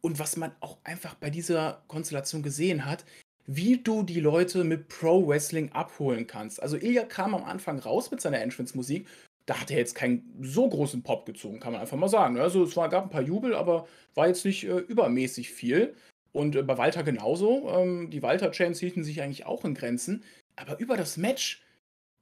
[0.00, 3.04] Und was man auch einfach bei dieser Konstellation gesehen hat,
[3.46, 6.62] wie du die Leute mit Pro Wrestling abholen kannst.
[6.62, 9.06] Also Ilya kam am Anfang raus mit seiner Entrance-Musik.
[9.46, 12.38] Da hat er jetzt keinen so großen Pop gezogen, kann man einfach mal sagen.
[12.38, 15.94] Also es war, gab ein paar Jubel, aber war jetzt nicht äh, übermäßig viel.
[16.32, 17.68] Und äh, bei Walter genauso.
[17.68, 20.24] Ähm, die Walter-Chants hielten sich eigentlich auch in Grenzen.
[20.56, 21.62] Aber über das Match,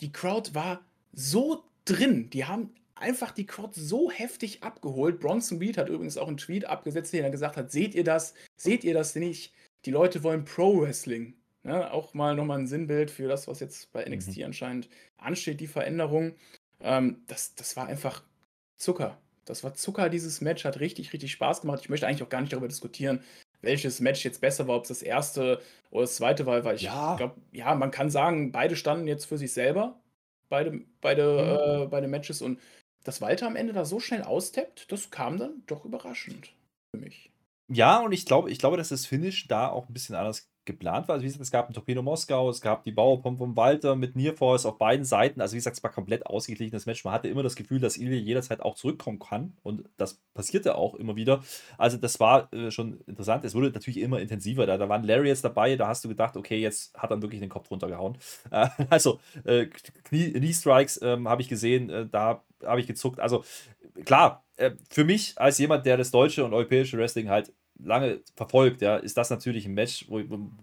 [0.00, 2.30] die Crowd war so drin.
[2.30, 5.20] Die haben einfach die Crowd so heftig abgeholt.
[5.20, 8.35] Bronson Reed hat übrigens auch einen Tweet abgesetzt, den er gesagt hat: Seht ihr das?
[8.56, 9.52] Seht ihr das nicht?
[9.85, 11.35] Die Leute wollen Pro-Wrestling.
[11.64, 11.90] Ne?
[11.92, 14.45] Auch mal nochmal ein Sinnbild für das, was jetzt bei NXT mhm.
[14.45, 16.35] anscheinend ansteht, die Veränderung.
[16.81, 18.23] Ähm, das, das war einfach
[18.77, 19.18] Zucker.
[19.45, 21.81] Das war Zucker, dieses Match, hat richtig, richtig Spaß gemacht.
[21.83, 23.23] Ich möchte eigentlich auch gar nicht darüber diskutieren,
[23.61, 26.83] welches Match jetzt besser war, ob es das erste oder das zweite war, weil ich
[26.83, 27.16] ja.
[27.16, 30.01] glaube, ja, man kann sagen, beide standen jetzt für sich selber,
[30.49, 31.83] beide, beide, mhm.
[31.83, 32.61] äh, beide Matches und
[33.05, 36.53] dass Walter am Ende da so schnell austappt, das kam dann doch überraschend
[36.90, 37.32] für mich.
[37.74, 41.08] Ja, und ich glaube, ich glaube, dass das Finish da auch ein bisschen anders geplant
[41.08, 41.14] war.
[41.14, 44.14] Also wie gesagt, es gab ein Torpedo Moskau, es gab die Bauerpump von Walter mit
[44.14, 45.40] Nearforce auf beiden Seiten.
[45.40, 47.04] Also wie gesagt, es war komplett ausgeglichenes Match.
[47.04, 50.94] Man hatte immer das Gefühl, dass Ilya jederzeit auch zurückkommen kann und das passierte auch
[50.94, 51.42] immer wieder.
[51.78, 53.44] Also das war äh, schon interessant.
[53.44, 54.66] Es wurde natürlich immer intensiver.
[54.66, 57.50] Da, da waren Lariats dabei, da hast du gedacht, okay, jetzt hat er wirklich den
[57.50, 58.18] Kopf runtergehauen.
[58.50, 59.66] Äh, also äh,
[60.04, 63.18] Knee-Strikes ähm, habe ich gesehen, äh, da habe ich gezuckt.
[63.18, 63.44] Also
[64.04, 68.82] klar, äh, für mich als jemand, der das deutsche und europäische Wrestling halt lange verfolgt,
[68.82, 70.20] ja, ist das natürlich ein Match, wo,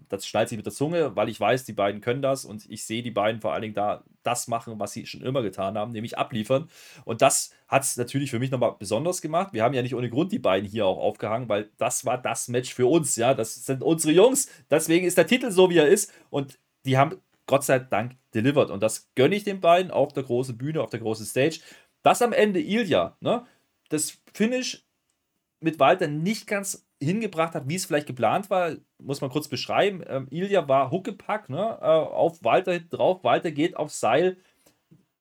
[0.10, 2.86] das schnallt sich mit der Zunge, weil ich weiß, die beiden können das und ich
[2.86, 5.92] sehe die beiden vor allen Dingen da das machen, was sie schon immer getan haben,
[5.92, 6.70] nämlich abliefern.
[7.06, 9.54] Und das hat es natürlich für mich nochmal besonders gemacht.
[9.54, 12.48] Wir haben ja nicht ohne Grund die beiden hier auch aufgehangen, weil das war das
[12.48, 14.50] Match für uns, ja, das sind unsere Jungs.
[14.70, 17.18] Deswegen ist der Titel so, wie er ist und die haben
[17.48, 20.92] Gott sei Dank delivered und das gönne ich den beiden auf der großen Bühne, auf
[20.92, 21.60] der großen Stage.
[22.04, 23.46] Das am Ende Ilja, ne?
[23.90, 24.86] Das Finish
[25.60, 30.04] mit Walter nicht ganz hingebracht hat, wie es vielleicht geplant war, muss man kurz beschreiben.
[30.08, 33.24] Ähm, Ilja war Huckepack ne, äh, auf Walter hinten drauf.
[33.24, 34.38] Walter geht aufs Seil,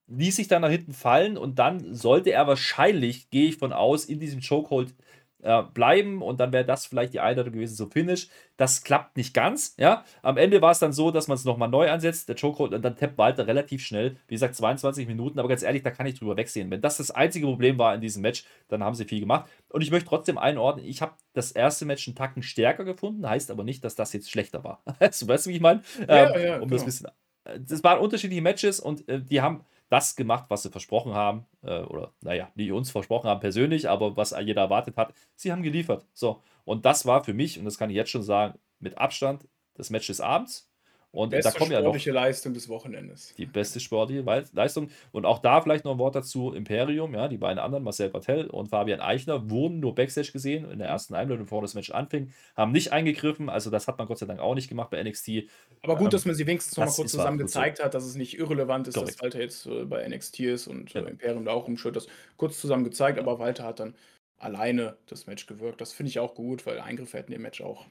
[0.09, 4.05] ließ sich dann nach hinten fallen und dann sollte er wahrscheinlich, gehe ich von aus,
[4.07, 4.95] in diesem Chokehold
[5.43, 8.29] äh, bleiben und dann wäre das vielleicht die Einladung gewesen zum Finish.
[8.57, 10.05] Das klappt nicht ganz, ja.
[10.23, 12.83] Am Ende war es dann so, dass man es nochmal neu ansetzt, der Chokehold und
[12.83, 16.19] dann tappt Walter relativ schnell, wie gesagt 22 Minuten, aber ganz ehrlich, da kann ich
[16.19, 16.71] drüber wegsehen.
[16.71, 19.83] Wenn das das einzige Problem war in diesem Match, dann haben sie viel gemacht und
[19.83, 23.65] ich möchte trotzdem einordnen, ich habe das erste Match einen Tacken stärker gefunden, heißt aber
[23.65, 24.83] nicht, dass das jetzt schlechter war.
[24.99, 25.83] weißt du, wie ich meine?
[26.09, 26.75] Ja, ähm, ja, um genau.
[26.75, 27.07] das bisschen
[27.45, 31.47] äh, das waren unterschiedliche Matches und äh, die haben das gemacht, was sie versprochen haben.
[31.63, 35.15] Äh, oder, naja, die uns versprochen haben persönlich, aber was jeder erwartet hat.
[35.35, 36.07] Sie haben geliefert.
[36.13, 36.43] So.
[36.65, 39.91] Und das war für mich, und das kann ich jetzt schon sagen, mit Abstand das
[39.91, 40.68] Match des Abends.
[41.11, 43.35] Und beste da kommen ja noch sportliche Leistung des Wochenendes.
[43.39, 44.91] Die beste sportliche Leistung.
[45.11, 48.47] Und auch da vielleicht noch ein Wort dazu: Imperium, ja, die beiden anderen, Marcel Patel
[48.49, 52.33] und Fabian Eichner, wurden nur Backstage gesehen in der ersten Einblendung, bevor das Match anfing,
[52.57, 53.49] haben nicht eingegriffen.
[53.49, 55.45] Also, das hat man Gott sei Dank auch nicht gemacht bei NXT.
[55.83, 57.85] Aber gut, ähm, dass man sie wenigstens noch mal kurz zusammen gezeigt so.
[57.85, 59.15] hat, dass es nicht irrelevant ist, Correct.
[59.15, 61.07] dass Walter jetzt äh, bei NXT ist und äh, ja.
[61.07, 61.97] Imperium da auch umschürt.
[61.97, 63.23] Das kurz zusammen gezeigt, ja.
[63.23, 63.95] aber Walter hat dann
[64.37, 65.81] alleine das Match gewirkt.
[65.81, 67.87] Das finde ich auch gut, weil Eingriffe hätten dem Match auch,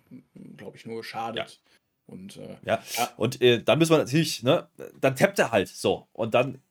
[0.56, 1.49] glaube ich, nur geschadet.
[1.49, 1.71] Ja.
[2.08, 2.82] Und, äh, ja.
[2.98, 3.10] ja.
[3.17, 4.67] und äh, dann müssen wir natürlich, ne,
[5.00, 6.08] dann tappt er halt so.
[6.13, 6.62] Und dann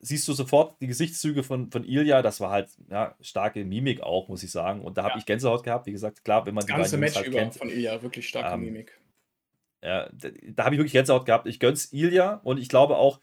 [0.00, 2.22] siehst du sofort die Gesichtszüge von, von Ilja.
[2.22, 4.82] Das war halt ja, starke Mimik auch, muss ich sagen.
[4.82, 5.18] Und da habe ja.
[5.18, 5.86] ich Gänsehaut gehabt.
[5.86, 8.54] Wie gesagt, klar, wenn man das ganze Match halt über kennt, von Ilja, wirklich starke
[8.54, 8.98] ähm, Mimik.
[9.82, 11.46] Ja, da, da habe ich wirklich Gänsehaut gehabt.
[11.46, 13.20] Ich gönn's Ilja und ich glaube auch,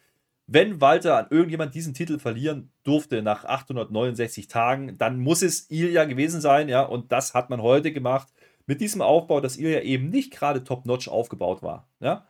[0.49, 6.05] wenn Walter an irgendjemand diesen Titel verlieren durfte nach 869 Tagen, dann muss es Ilja
[6.05, 8.29] gewesen sein, ja, und das hat man heute gemacht
[8.67, 12.27] mit diesem Aufbau, dass ihr ja eben nicht gerade top-notch aufgebaut war, ja,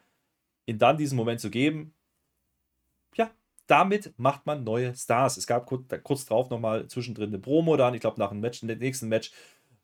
[0.66, 1.94] in dann diesen Moment zu geben,
[3.16, 3.32] ja,
[3.66, 5.38] damit macht man neue Stars.
[5.38, 8.62] Es gab kurz, kurz drauf nochmal zwischendrin eine Promo dann, ich glaube nach dem Match,
[8.62, 9.32] dem nächsten Match,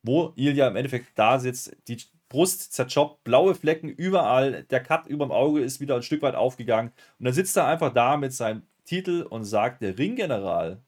[0.03, 1.97] wo Ilya im Endeffekt da sitzt, die
[2.29, 6.35] Brust zerchoppt, blaue Flecken überall, der Cut über dem Auge ist wieder ein Stück weit
[6.35, 10.83] aufgegangen und dann sitzt er einfach da mit seinem Titel und sagt, der Ringgeneral,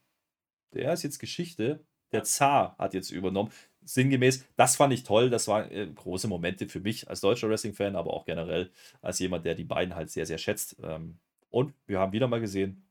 [0.73, 3.51] der ist jetzt Geschichte, der Zar hat jetzt übernommen
[3.85, 5.29] sinngemäß, das fand ich toll.
[5.29, 8.71] Das waren äh, große Momente für mich als deutscher Wrestling-Fan, aber auch generell
[9.01, 10.75] als jemand, der die beiden halt sehr, sehr schätzt.
[10.83, 11.17] Ähm,
[11.49, 12.85] und wir haben wieder mal gesehen,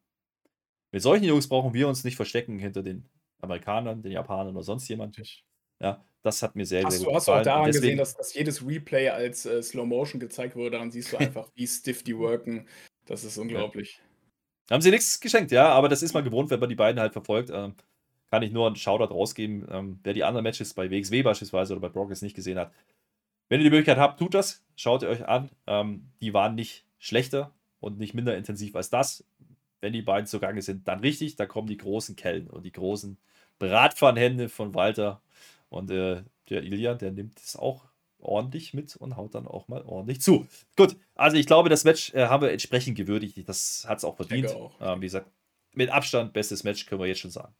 [0.93, 3.05] mit solchen Jungs brauchen wir uns nicht verstecken hinter den
[3.41, 5.21] Amerikanern, den Japanern oder sonst jemand.
[5.81, 7.17] Ja, das hat mir sehr, hast sehr gut gefallen.
[7.17, 10.57] Hast du auch daran deswegen, gesehen, dass, dass jedes Replay als äh, Slow Motion gezeigt
[10.57, 10.71] wurde?
[10.71, 12.67] Daran siehst du einfach, wie stiff die worken.
[13.07, 14.01] Das ist unglaublich.
[14.71, 14.75] Ja.
[14.75, 17.13] Haben sie nichts geschenkt, ja, aber das ist mal gewohnt, wenn man die beiden halt
[17.13, 17.51] verfolgt.
[17.53, 17.75] Ähm,
[18.35, 19.64] kann ich nur einen Shoutout rausgeben.
[19.70, 22.73] Ähm, wer die anderen Matches bei WXW beispielsweise oder bei Brock jetzt nicht gesehen hat,
[23.49, 24.64] wenn ihr die Möglichkeit habt, tut das.
[24.75, 25.51] Schaut ihr euch an.
[25.68, 29.23] Ähm, die waren nicht schlechter und nicht minder intensiv als das.
[29.81, 31.37] Wenn die beiden zugange sind, dann richtig.
[31.37, 33.18] Da kommen die großen Kellen und die großen
[33.61, 35.20] Bratpfannenhände von Walter.
[35.68, 37.85] Und äh, der Ilya, der nimmt es auch
[38.18, 40.49] ordentlich mit und haut dann auch mal ordentlich zu.
[40.75, 43.49] Gut, also ich glaube, das Match äh, haben wir entsprechend gewürdigt.
[43.49, 44.49] Das hat es auch verdient.
[44.49, 44.73] Auch.
[44.81, 45.31] Ähm, wie gesagt,
[45.73, 47.55] mit Abstand bestes Match, können wir jetzt schon sagen.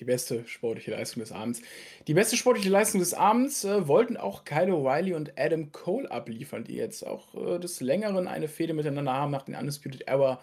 [0.00, 1.62] Die beste sportliche Leistung des Abends.
[2.08, 6.64] Die beste sportliche Leistung des Abends äh, wollten auch Kyle O'Reilly und Adam Cole abliefern,
[6.64, 10.40] die jetzt auch äh, des Längeren eine Fehde miteinander haben nach dem Undisputed Era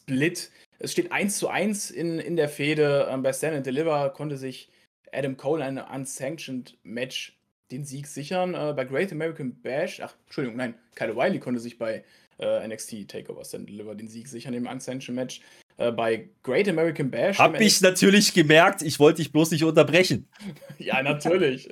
[0.00, 0.50] Split.
[0.80, 3.06] Es steht 1 zu 1 in, in der Fehde.
[3.08, 4.68] Ähm, bei Stand and Deliver konnte sich
[5.12, 7.38] Adam Cole ein unsanctioned Match
[7.70, 8.54] den Sieg sichern.
[8.54, 12.04] Äh, bei Great American Bash, ach, Entschuldigung, nein, Kyle O'Reilly konnte sich bei
[12.40, 15.40] äh, NXT Takeover Stand and Deliver den Sieg sichern im unsanctioned Match.
[15.76, 17.38] Äh, bei Great American Bash.
[17.38, 20.28] Hab ich natürlich gemerkt, ich wollte dich bloß nicht unterbrechen.
[20.78, 21.68] ja, natürlich.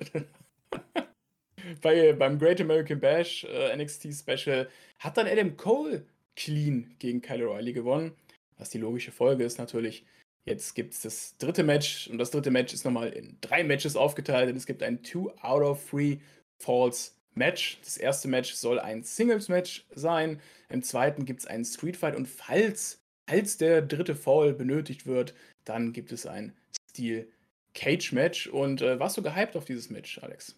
[1.83, 7.45] bei, beim Great American Bash äh, NXT Special hat dann Adam Cole clean gegen Kyle
[7.47, 8.13] O'Reilly gewonnen.
[8.59, 10.05] Was die logische Folge ist natürlich.
[10.45, 13.97] Jetzt gibt es das dritte Match und das dritte Match ist nochmal in drei Matches
[13.97, 16.19] aufgeteilt und es gibt ein Two out of Three
[16.59, 17.79] Falls Match.
[17.85, 20.41] Das erste Match soll ein Singles Match sein.
[20.69, 23.00] Im zweiten gibt es einen Street Fight und falls
[23.31, 26.53] als der dritte Fall benötigt wird, dann gibt es ein
[26.91, 27.29] Steel
[27.75, 28.49] Cage Match.
[28.49, 30.57] Und äh, warst du gehypt auf dieses Match, Alex?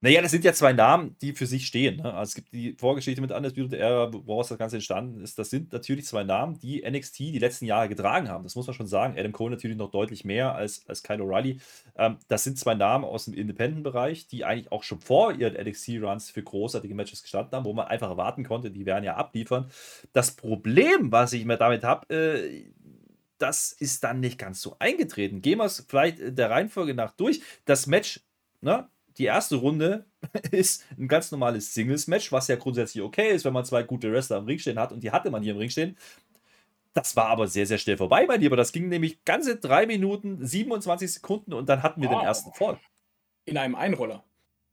[0.00, 1.96] Naja, das sind ja zwei Namen, die für sich stehen.
[1.96, 2.14] Ne?
[2.14, 5.40] Also es gibt die Vorgeschichte mit Undisputed Era, woraus das Ganze entstanden ist.
[5.40, 8.44] Das sind natürlich zwei Namen, die NXT die letzten Jahre getragen haben.
[8.44, 9.18] Das muss man schon sagen.
[9.18, 11.60] Adam Cole natürlich noch deutlich mehr als, als Kyle O'Reilly.
[11.96, 16.30] Ähm, das sind zwei Namen aus dem Independent-Bereich, die eigentlich auch schon vor ihren NXT-Runs
[16.30, 19.68] für großartige Matches gestanden haben, wo man einfach erwarten konnte, die werden ja abliefern.
[20.12, 22.70] Das Problem, was ich mir damit habe, äh,
[23.38, 25.42] das ist dann nicht ganz so eingetreten.
[25.42, 27.40] Gehen wir es vielleicht der Reihenfolge nach durch.
[27.64, 28.20] Das Match,
[28.60, 30.06] ne, die erste Runde
[30.50, 34.38] ist ein ganz normales Singles-Match, was ja grundsätzlich okay ist, wenn man zwei gute Wrestler
[34.38, 35.96] im Ring stehen hat und die hatte man hier im Ring stehen.
[36.94, 39.86] Das war aber sehr, sehr schnell vorbei bei dir, aber das ging nämlich ganze drei
[39.86, 42.20] Minuten, 27 Sekunden und dann hatten wir wow.
[42.20, 42.78] den ersten Fall.
[43.44, 44.24] In einem Einroller.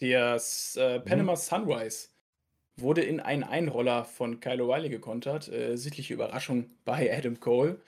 [0.02, 0.42] Der
[0.76, 1.38] äh, Panama mhm.
[1.38, 2.10] Sunrise
[2.78, 5.48] wurde in einen Einroller von Kyle O'Reilly gekontert.
[5.48, 7.80] Äh, sichtliche Überraschung bei Adam Cole.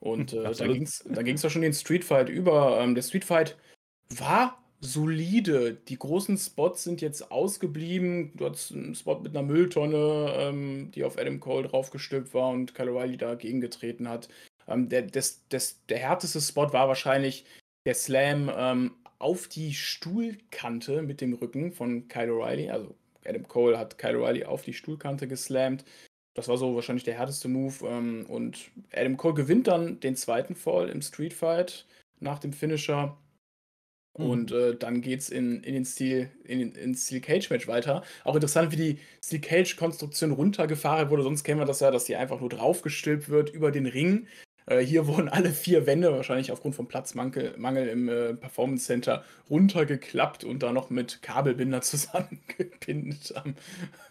[0.00, 2.80] Und äh, da ging es da ging's doch schon den Streetfight über.
[2.80, 3.56] Ähm, der Streetfight
[4.10, 5.74] war solide.
[5.74, 8.32] Die großen Spots sind jetzt ausgeblieben.
[8.36, 12.74] Du hattest einen Spot mit einer Mülltonne, ähm, die auf Adam Cole draufgestülpt war und
[12.74, 14.28] Kyle O'Reilly dagegen getreten hat.
[14.68, 17.44] Ähm, der, des, des, der härteste Spot war wahrscheinlich
[17.86, 22.70] der Slam ähm, auf die Stuhlkante mit dem Rücken von Kyle O'Reilly.
[22.70, 25.84] Also Adam Cole hat Kyle O'Reilly auf die Stuhlkante geslammt.
[26.34, 27.86] Das war so wahrscheinlich der härteste Move.
[27.86, 31.86] Ähm, und Adam Cole gewinnt dann den zweiten Fall im Street Fight
[32.20, 33.16] nach dem Finisher.
[34.16, 34.26] Mhm.
[34.26, 38.02] Und äh, dann geht's in, in den Steel, in, in Steel Cage Match weiter.
[38.24, 41.22] Auch interessant, wie die Steel Cage Konstruktion runtergefahren wurde.
[41.22, 44.26] Sonst kennen wir das ja, dass die einfach nur draufgestülpt wird über den Ring.
[44.66, 49.24] Äh, hier wurden alle vier Wände, wahrscheinlich aufgrund von Platzmangel Mangel im äh, Performance Center,
[49.50, 53.56] runtergeklappt und da noch mit Kabelbinder zusammengepinnt an,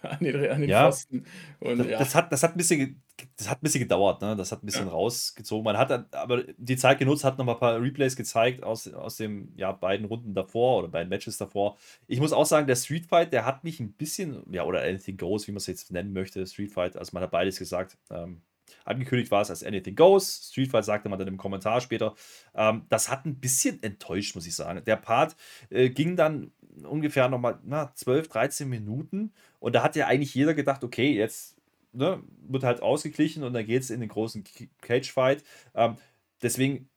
[0.02, 1.26] an den, an den ja, Pfosten.
[1.60, 2.00] Und, das, ja.
[2.00, 3.02] das, hat, das, hat ein bisschen,
[3.38, 4.36] das hat ein bisschen gedauert, ne?
[4.36, 4.92] das hat ein bisschen ja.
[4.92, 5.64] rausgezogen.
[5.64, 9.18] Man hat aber die Zeit genutzt, hat noch mal ein paar Replays gezeigt aus, aus
[9.18, 11.78] den ja, beiden Runden davor oder beiden Matches davor.
[12.08, 15.18] Ich muss auch sagen, der Street Fight, der hat mich ein bisschen, ja, oder Anything
[15.18, 17.98] Goes, wie man es jetzt nennen möchte, Street Fight, also man hat beides gesagt.
[18.10, 18.42] Ähm,
[18.86, 20.50] Angekündigt war es als Anything Goes.
[20.52, 22.16] Street Fight sagte man dann im Kommentar später.
[22.56, 24.84] Ähm, das hat ein bisschen enttäuscht, muss ich sagen.
[24.86, 25.36] Der Part
[25.70, 26.52] äh, ging dann
[26.84, 29.34] ungefähr nochmal na, 12, 13 Minuten.
[29.60, 31.58] Und da hat ja eigentlich jeder gedacht, okay, jetzt
[31.94, 34.44] ne, wird halt ausgeglichen und dann geht es in den großen
[34.82, 35.44] Cage-Fight.
[35.76, 35.98] Ähm,
[36.42, 36.90] deswegen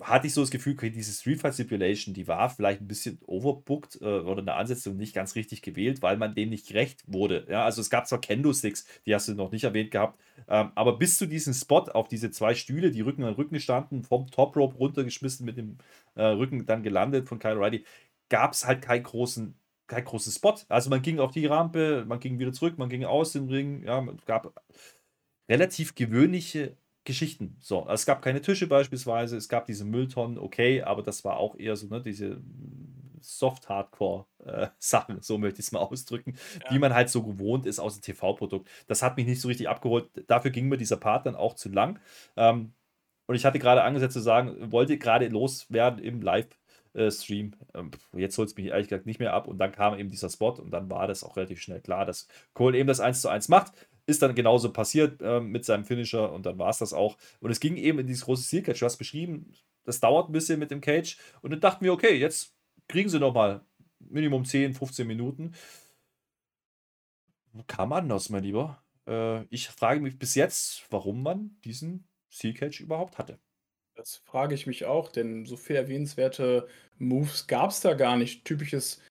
[0.00, 3.18] hatte ich so das Gefühl, okay, diese Street Fight Stipulation, die war vielleicht ein bisschen
[3.26, 7.46] overbooked äh, oder eine Ansetzung nicht ganz richtig gewählt, weil man dem nicht gerecht wurde.
[7.48, 10.98] Ja, also es gab zwar Kendo-Sticks, die hast du noch nicht erwähnt gehabt, ähm, aber
[10.98, 14.56] bis zu diesem Spot auf diese zwei Stühle, die Rücken an Rücken standen, vom Top
[14.56, 15.78] Rope runtergeschmissen, mit dem
[16.14, 17.84] äh, Rücken dann gelandet von Kyle O'Reilly,
[18.28, 19.54] gab es halt keinen großen
[19.88, 20.54] kein großen Spot.
[20.68, 23.84] Also man ging auf die Rampe, man ging wieder zurück, man ging aus dem Ring,
[23.84, 24.52] ja, es gab
[25.48, 26.76] relativ gewöhnliche
[27.08, 27.56] Geschichten.
[27.58, 31.38] So, also es gab keine Tische beispielsweise, es gab diese Mülltonnen, okay, aber das war
[31.38, 32.40] auch eher so, ne, diese
[33.20, 36.70] Soft-Hardcore-Sachen, äh, so möchte ich es mal ausdrücken, ja.
[36.70, 38.68] wie man halt so gewohnt ist aus dem TV-Produkt.
[38.86, 40.10] Das hat mich nicht so richtig abgeholt.
[40.26, 41.98] Dafür ging mir dieser Part dann auch zu lang.
[42.36, 42.74] Ähm,
[43.26, 47.54] und ich hatte gerade angesetzt zu sagen, wollte gerade loswerden im Live-Stream.
[47.74, 49.48] Ähm, jetzt holt es mich ehrlich gesagt nicht mehr ab.
[49.48, 52.28] Und dann kam eben dieser Spot und dann war das auch relativ schnell klar, dass
[52.52, 53.72] Cole eben das 1 zu 1 macht.
[54.08, 57.18] Ist dann genauso passiert äh, mit seinem Finisher und dann war es das auch.
[57.40, 58.78] Und es ging eben in dieses große Cage.
[58.78, 59.52] Du hast beschrieben,
[59.84, 61.18] das dauert ein bisschen mit dem Cage.
[61.42, 62.54] Und dann dachten wir, okay, jetzt
[62.88, 63.60] kriegen sie nochmal
[63.98, 65.52] Minimum 10, 15 Minuten.
[67.66, 68.82] Kam anders, mein Lieber.
[69.06, 73.38] Äh, ich frage mich bis jetzt, warum man diesen Cage überhaupt hatte.
[73.94, 76.68] Das frage ich mich auch, denn so viel erwähnenswerte
[76.98, 78.44] Moves gab es da gar nicht.
[78.44, 79.02] Typisches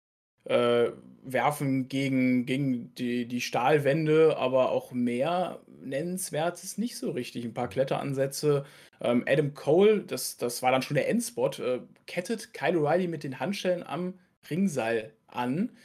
[0.47, 0.91] äh,
[1.23, 7.45] werfen gegen, gegen die, die Stahlwände, aber auch mehr nennenswertes nicht so richtig.
[7.45, 8.65] Ein paar Kletteransätze.
[9.01, 13.23] Ähm, Adam Cole, das, das war dann schon der Endspot, äh, kettet Kyle O'Reilly mit
[13.23, 14.13] den Handschellen am
[14.49, 15.75] Ringseil an,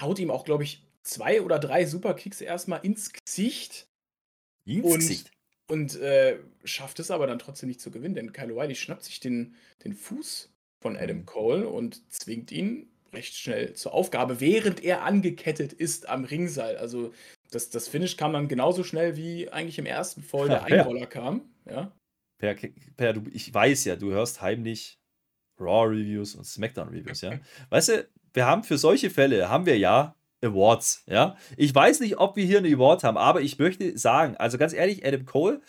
[0.00, 3.88] haut ihm auch, glaube ich, zwei oder drei Superkicks erstmal ins Gesicht.
[4.64, 5.30] Ins und, Gesicht.
[5.68, 9.20] Und äh, schafft es aber dann trotzdem nicht zu gewinnen, denn Kyle O'Reilly schnappt sich
[9.20, 10.50] den, den Fuß
[10.80, 11.26] von Adam Mhm.
[11.26, 16.76] Cole und zwingt ihn recht schnell zur Aufgabe, während er angekettet ist am Ringseil.
[16.76, 17.12] Also
[17.50, 20.64] das, das Finish kam dann genauso schnell, wie eigentlich im ersten Fall der.
[20.64, 21.42] Einroller kam.
[21.68, 21.92] Ja.
[22.38, 22.56] Per,
[22.96, 24.98] per, du, ich weiß ja, du hörst heimlich
[25.58, 27.38] Raw-Reviews und Smackdown-Reviews, ja.
[27.70, 31.36] Weißt du, wir haben für solche Fälle, haben wir ja Awards, ja.
[31.56, 34.72] Ich weiß nicht, ob wir hier einen Award haben, aber ich möchte sagen, also ganz
[34.72, 35.60] ehrlich, Adam Cole,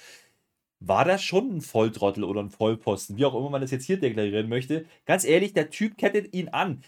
[0.80, 4.00] war das schon ein Volltrottel oder ein Vollposten, wie auch immer man das jetzt hier
[4.00, 4.86] deklarieren möchte.
[5.06, 6.84] Ganz ehrlich, der Typ kettet ihn an.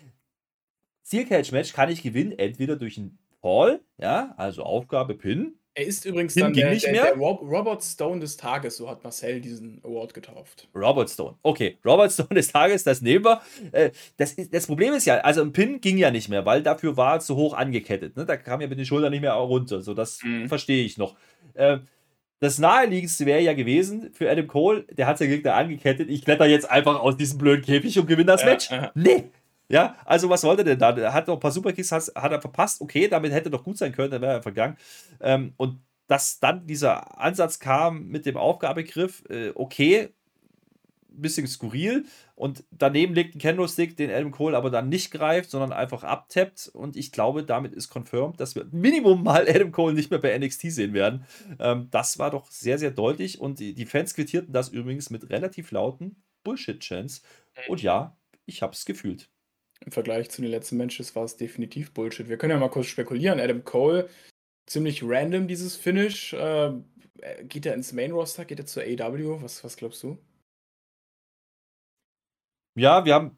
[1.06, 5.86] Steel Cage Match kann ich gewinnen, entweder durch einen Fall, ja, also Aufgabe Pin, Er
[5.86, 7.04] ist übrigens Tim dann der, nicht der, mehr?
[7.04, 10.70] der Rob Robert Stone des Tages, so hat Marcel diesen Award getauft.
[10.74, 11.36] Robert Stone.
[11.42, 13.42] Okay, Robert Stone des Tages, das nehmen wir.
[13.74, 16.62] Äh, das, ist, das Problem ist ja, also ein Pin ging ja nicht mehr, weil
[16.64, 18.16] dafür war er zu hoch angekettet.
[18.16, 18.26] Ne?
[18.26, 19.82] Da kam ja mit den Schultern nicht mehr runter.
[19.82, 20.48] So, das Mhm.
[20.48, 21.16] verstehe ich noch.
[21.56, 21.88] Ähm,
[22.40, 26.10] das naheliegendste wäre ja gewesen für Adam Cole, der hat ja Gegner angekettet.
[26.10, 28.70] Ich kletter jetzt einfach aus diesem blöden Käfig und gewinne das Ja, Match.
[28.96, 29.24] Nee.
[29.74, 30.96] Ja, also was wollte er denn da?
[30.96, 32.80] Er hat noch ein paar Superkicks, hat, hat er verpasst.
[32.80, 34.78] Okay, damit hätte doch gut sein können, dann wäre er vergangen.
[35.20, 40.10] Ähm, und dass dann dieser Ansatz kam mit dem Aufgabegriff, äh, okay,
[41.08, 42.06] bisschen skurril.
[42.36, 46.70] Und daneben liegt ein Candlestick, den Adam Cole aber dann nicht greift, sondern einfach abtappt.
[46.72, 50.38] Und ich glaube, damit ist confirmed, dass wir Minimum mal Adam Cole nicht mehr bei
[50.38, 51.26] NXT sehen werden.
[51.58, 53.42] Ähm, das war doch sehr, sehr deutlich.
[53.42, 57.24] Und die, die Fans quittierten das übrigens mit relativ lauten Bullshit-Chants.
[57.70, 59.33] Und ja, ich habe es gefühlt.
[59.86, 62.30] Im Vergleich zu den letzten Matches war es definitiv Bullshit.
[62.30, 63.40] Wir können ja mal kurz spekulieren.
[63.40, 64.10] Adam Cole,
[64.66, 66.34] ziemlich random dieses Finish.
[66.34, 66.74] Äh,
[67.44, 68.46] geht er ins Main Roster?
[68.46, 69.42] Geht er zur AW?
[69.42, 70.18] Was, was glaubst du?
[72.76, 73.38] Ja, wir haben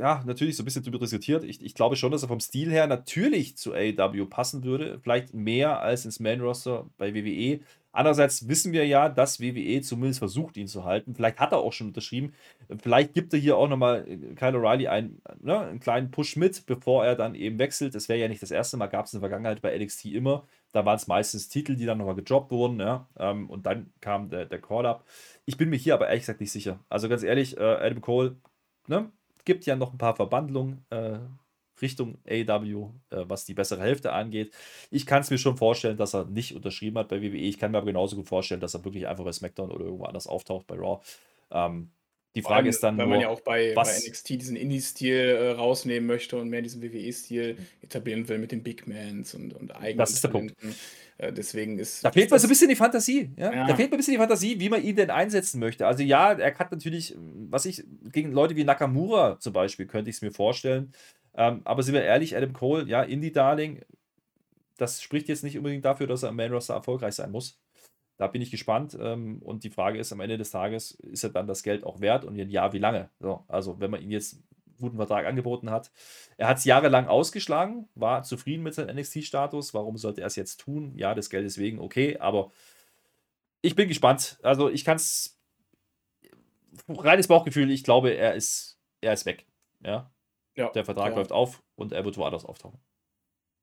[0.00, 1.44] ja natürlich so ein bisschen drüber diskutiert.
[1.44, 4.98] Ich, ich glaube schon, dass er vom Stil her natürlich zu AEW passen würde.
[5.02, 7.60] Vielleicht mehr als ins Main Roster bei WWE.
[7.92, 11.14] Andererseits wissen wir ja, dass WWE zumindest versucht, ihn zu halten.
[11.14, 12.32] Vielleicht hat er auch schon unterschrieben.
[12.80, 14.04] Vielleicht gibt er hier auch nochmal
[14.36, 17.94] Kyle O'Reilly einen, ne, einen kleinen Push mit, bevor er dann eben wechselt.
[17.94, 20.46] Das wäre ja nicht das erste Mal, gab es in der Vergangenheit bei NXT immer.
[20.72, 22.78] Da waren es meistens Titel, die dann nochmal gedroppt wurden.
[22.78, 23.08] Ja?
[23.18, 25.04] Ähm, und dann kam der, der Call-Up.
[25.44, 26.78] Ich bin mir hier aber ehrlich gesagt nicht sicher.
[26.88, 28.36] Also ganz ehrlich, äh, Adam Cole
[28.90, 29.10] ne,
[29.50, 31.18] gibt ja noch ein paar Verbandlungen äh,
[31.82, 34.54] Richtung AW, äh, was die bessere Hälfte angeht.
[34.92, 37.36] Ich kann es mir schon vorstellen, dass er nicht unterschrieben hat bei WWE.
[37.36, 40.04] Ich kann mir aber genauso gut vorstellen, dass er wirklich einfach bei SmackDown oder irgendwo
[40.04, 41.02] anders auftaucht bei Raw.
[41.50, 41.90] Ähm,
[42.36, 45.16] die Frage allem, ist dann weil nur, man ja auch bei, bei NXT diesen Indie-Stil
[45.16, 49.74] äh, rausnehmen möchte und mehr diesen WWE-Stil etablieren will mit den Big Mans und, und
[49.74, 50.56] eigenen Das ist der Punkt.
[50.60, 50.78] Talenten.
[50.78, 52.04] Äh, deswegen ist.
[52.04, 53.30] Da fehlt mir so ein bisschen die Fantasie.
[53.36, 53.52] Ja?
[53.52, 53.66] Ja.
[53.66, 55.86] Da fehlt mir ein bisschen die Fantasie, wie man ihn denn einsetzen möchte.
[55.86, 57.16] Also ja, er hat natürlich,
[57.50, 60.92] was ich, gegen Leute wie Nakamura zum Beispiel, könnte ich es mir vorstellen.
[61.34, 63.82] Ähm, aber sind wir ehrlich, Adam Cole, ja, Indie-Darling,
[64.76, 67.60] das spricht jetzt nicht unbedingt dafür, dass er am Main Roster erfolgreich sein muss.
[68.16, 68.96] Da bin ich gespannt.
[69.00, 72.00] Ähm, und die Frage ist am Ende des Tages, ist er dann das Geld auch
[72.00, 72.24] wert?
[72.24, 73.10] Und wenn ja, wie lange?
[73.18, 74.42] So, also, wenn man ihm jetzt
[74.80, 75.90] guten Vertrag angeboten hat.
[76.36, 79.74] Er hat es jahrelang ausgeschlagen, war zufrieden mit seinem NXT-Status.
[79.74, 80.92] Warum sollte er es jetzt tun?
[80.96, 82.50] Ja, des Geldes wegen, okay, aber
[83.62, 84.38] ich bin gespannt.
[84.42, 85.38] Also, ich kann es.
[86.88, 89.46] Reines Bauchgefühl, ich glaube, er ist, er ist weg.
[89.84, 90.10] Ja,
[90.56, 92.78] Ja, der Vertrag ja, läuft auf und er wird woanders auftauchen.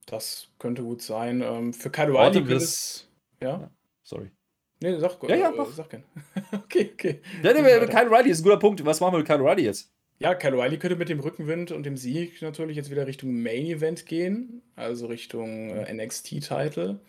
[0.05, 1.41] Das könnte gut sein.
[1.41, 3.09] Ähm, für Kyle O'Reilly wird es.
[3.41, 3.59] Ja?
[3.59, 3.71] Ja.
[4.03, 4.31] Sorry.
[4.79, 5.69] Nee, sag, Ja, ja, äh, mach.
[5.71, 6.03] sag gern.
[6.53, 7.21] okay, okay.
[7.43, 7.61] Ja, nee.
[7.87, 8.85] Kyle Riley ist ein guter Punkt.
[8.85, 9.91] Was machen wir mit Kyle Riley jetzt?
[10.19, 13.65] Ja, Kyle O'Reilly könnte mit dem Rückenwind und dem Sieg natürlich jetzt wieder Richtung Main
[13.67, 16.99] Event gehen, also Richtung äh, NXT-Title.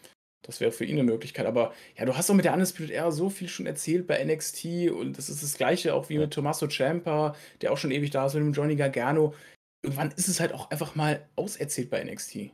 [0.43, 1.47] Das wäre für ihn eine Möglichkeit.
[1.47, 4.91] Aber ja, du hast doch mit der Undisputed Era so viel schon erzählt bei NXT
[4.91, 8.27] und das ist das gleiche auch wie mit Tommaso Ciampa, der auch schon ewig da
[8.27, 9.35] ist, mit dem Johnny Gargano.
[9.83, 12.51] Irgendwann ist es halt auch einfach mal auserzählt bei NXT.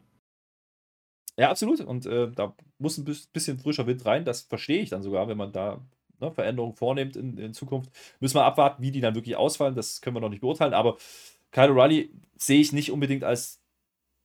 [1.37, 1.81] Ja, absolut.
[1.81, 4.25] Und äh, da muss ein bis- bisschen frischer Wind rein.
[4.25, 5.85] Das verstehe ich dann sogar, wenn man da
[6.25, 7.91] ne, Veränderungen vornimmt in, in Zukunft.
[8.21, 9.75] Müssen wir abwarten, wie die dann wirklich ausfallen.
[9.75, 10.75] Das können wir noch nicht beurteilen.
[10.75, 10.97] Aber
[11.51, 13.61] Kyle O'Reilly sehe ich nicht unbedingt als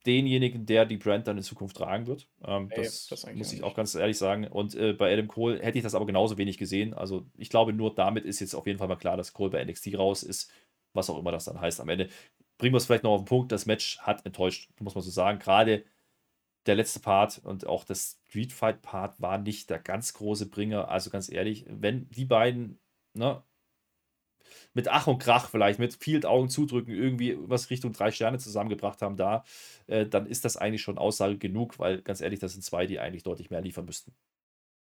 [0.05, 2.27] denjenigen, der die Brand dann in Zukunft tragen wird.
[2.43, 4.47] Ähm, Nee, das, das muss ich auch ganz ehrlich sagen.
[4.47, 6.93] Und äh, bei Adam Cole hätte ich das aber genauso wenig gesehen.
[6.93, 9.63] Also ich glaube, nur damit ist jetzt auf jeden Fall mal klar, dass Cole bei
[9.63, 10.51] NXT raus ist.
[10.93, 12.09] Was auch immer das dann heißt am Ende.
[12.57, 13.51] Bringen wir es vielleicht noch auf den Punkt.
[13.51, 15.39] Das Match hat enttäuscht, muss man so sagen.
[15.39, 15.83] Gerade
[16.69, 20.89] der letzte Part und auch das Street Fight Part war nicht der ganz große Bringer.
[20.89, 22.79] Also ganz ehrlich, wenn die beiden,
[23.15, 23.41] ne,
[24.75, 29.01] mit Ach und Krach vielleicht, mit viel Augen zudrücken, irgendwie was Richtung drei Sterne zusammengebracht
[29.01, 29.43] haben da,
[29.87, 32.99] äh, dann ist das eigentlich schon Aussage genug, weil ganz ehrlich, das sind zwei, die
[32.99, 34.13] eigentlich deutlich mehr liefern müssten.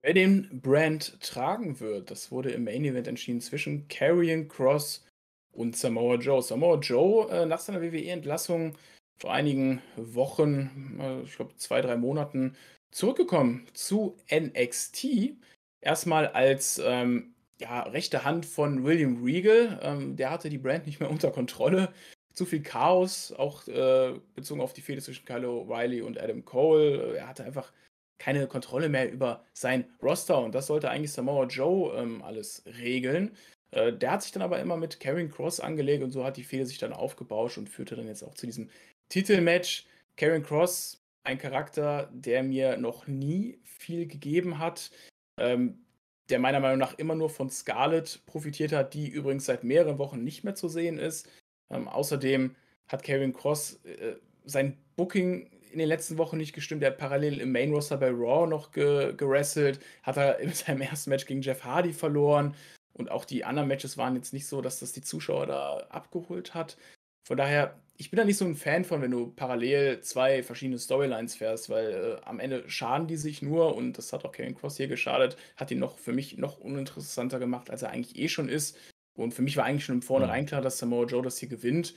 [0.03, 5.03] Wer den Brand tragen wird, das wurde im Main Event entschieden zwischen Karrion Cross
[5.51, 6.43] und Samoa Joe.
[6.43, 8.78] Samoa Joe äh, nach seiner WWE-Entlassung
[9.18, 12.55] vor einigen Wochen, äh, ich glaube zwei, drei Monaten,
[12.91, 15.36] zurückgekommen zu NXT.
[15.82, 19.80] Erstmal als ähm, ja, rechte Hand von William Regal.
[19.82, 21.93] Ähm, der hatte die Brand nicht mehr unter Kontrolle.
[22.34, 27.16] Zu viel Chaos, auch äh, bezogen auf die Fehde zwischen Kyle O'Reilly und Adam Cole.
[27.16, 27.72] Er hatte einfach
[28.18, 33.36] keine Kontrolle mehr über sein Roster und das sollte eigentlich Samoa Joe ähm, alles regeln.
[33.72, 36.43] Äh, der hat sich dann aber immer mit Karen Cross angelegt und so hat die
[36.43, 38.70] Fehde sich dann aufgebauscht und führte dann jetzt auch zu diesem
[39.14, 39.86] Titelmatch.
[40.18, 44.89] Karen Cross, ein Charakter, der mir noch nie viel gegeben hat.
[45.38, 45.86] Ähm,
[46.30, 50.24] der meiner Meinung nach immer nur von Scarlett profitiert hat, die übrigens seit mehreren Wochen
[50.24, 51.30] nicht mehr zu sehen ist.
[51.70, 52.55] Ähm, außerdem
[52.88, 56.82] hat Kevin Cross äh, sein Booking in den letzten Wochen nicht gestimmt.
[56.82, 60.82] Er hat parallel im Main Roster bei Raw noch ge gerasselt, hat er in seinem
[60.82, 62.55] ersten Match gegen Jeff Hardy verloren.
[62.93, 66.55] Und auch die anderen Matches waren jetzt nicht so, dass das die Zuschauer da abgeholt
[66.55, 66.78] hat.
[67.24, 70.80] Von daher, ich bin da nicht so ein Fan von, wenn du parallel zwei verschiedene
[70.80, 74.55] Storylines fährst, weil äh, am Ende schaden die sich nur und das hat auch Kevin
[74.55, 78.28] Cross hier geschadet, hat ihn noch für mich noch uninteressanter gemacht, als er eigentlich eh
[78.28, 78.78] schon ist.
[79.15, 80.47] Und für mich war eigentlich schon im Vornherein mhm.
[80.47, 81.93] klar, dass Samoa Joe das hier gewinnt.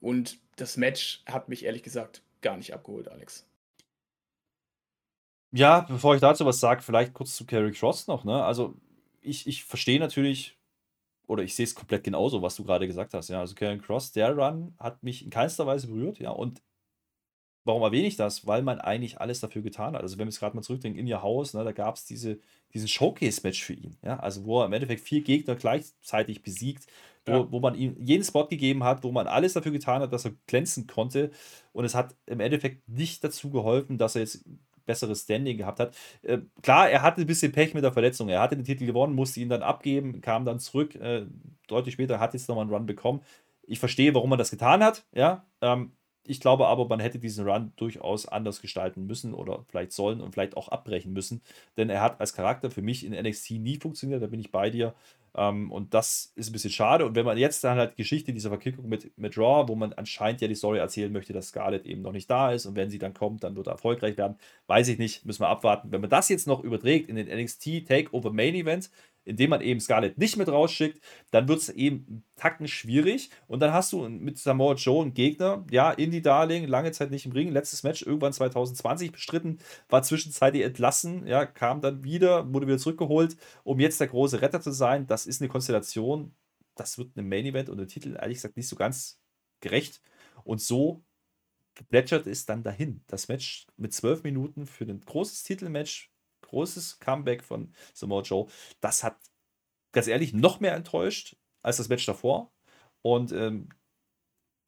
[0.00, 3.46] Und das Match hat mich ehrlich gesagt gar nicht abgeholt, Alex.
[5.50, 8.24] Ja, bevor ich dazu was sage, vielleicht kurz zu Kerry Cross noch.
[8.24, 8.44] Ne?
[8.44, 8.76] Also
[9.22, 10.57] ich, ich verstehe natürlich
[11.28, 13.28] oder ich sehe es komplett genauso, was du gerade gesagt hast.
[13.28, 16.18] Ja, also Karen Cross, der Run hat mich in keinster Weise berührt.
[16.18, 16.62] Ja, und
[17.64, 18.46] warum erwähne ich das?
[18.46, 20.02] Weil man eigentlich alles dafür getan hat.
[20.02, 22.38] Also, wenn wir es gerade mal zurückdenken, in ihr Haus, ne, da gab es diese,
[22.72, 23.96] diesen Showcase-Match für ihn.
[24.02, 26.86] Ja, also, wo er im Endeffekt vier Gegner gleichzeitig besiegt,
[27.26, 27.52] wo, ja.
[27.52, 30.32] wo man ihm jeden Spot gegeben hat, wo man alles dafür getan hat, dass er
[30.46, 31.30] glänzen konnte.
[31.72, 34.46] Und es hat im Endeffekt nicht dazu geholfen, dass er jetzt
[34.88, 35.96] besseres Standing gehabt hat.
[36.22, 38.28] Äh, klar, er hatte ein bisschen Pech mit der Verletzung.
[38.28, 40.96] Er hatte den Titel gewonnen, musste ihn dann abgeben, kam dann zurück.
[40.96, 41.26] Äh,
[41.68, 43.20] deutlich später hat jetzt nochmal einen Run bekommen.
[43.62, 45.04] Ich verstehe, warum man das getan hat.
[45.12, 45.92] Ja, ähm,
[46.28, 50.32] ich glaube aber, man hätte diesen Run durchaus anders gestalten müssen oder vielleicht sollen und
[50.32, 51.40] vielleicht auch abbrechen müssen.
[51.76, 54.70] Denn er hat als Charakter für mich in NXT nie funktioniert, da bin ich bei
[54.70, 54.94] dir.
[55.34, 57.06] Ähm, und das ist ein bisschen schade.
[57.06, 60.40] Und wenn man jetzt dann halt Geschichte dieser Verkickung mit, mit Raw, wo man anscheinend
[60.40, 62.98] ja die Story erzählen möchte, dass Scarlett eben noch nicht da ist und wenn sie
[62.98, 65.92] dann kommt, dann wird er erfolgreich werden, weiß ich nicht, müssen wir abwarten.
[65.92, 68.90] Wenn man das jetzt noch überträgt in den NXT Takeover Main Event,
[69.28, 71.00] indem man eben Scarlett nicht mit rausschickt,
[71.30, 73.30] dann wird es eben Tacken schwierig.
[73.46, 77.26] Und dann hast du mit Samoa Joe einen Gegner, ja, Indie Darling, lange Zeit nicht
[77.26, 79.58] im Ring, letztes Match irgendwann 2020 bestritten,
[79.88, 84.60] war zwischenzeitlich entlassen, ja, kam dann wieder, wurde wieder zurückgeholt, um jetzt der große Retter
[84.60, 85.06] zu sein.
[85.06, 86.34] Das ist eine Konstellation,
[86.74, 89.20] das wird einem Main Event und der Titel ehrlich gesagt nicht so ganz
[89.60, 90.00] gerecht.
[90.44, 91.04] Und so
[91.90, 93.02] plätschert es dann dahin.
[93.06, 96.10] Das Match mit zwölf Minuten für ein großes Titelmatch
[96.48, 98.46] großes Comeback von Samoa Joe.
[98.80, 99.16] Das hat
[99.92, 102.52] ganz ehrlich noch mehr enttäuscht als das Match davor.
[103.02, 103.68] Und ähm,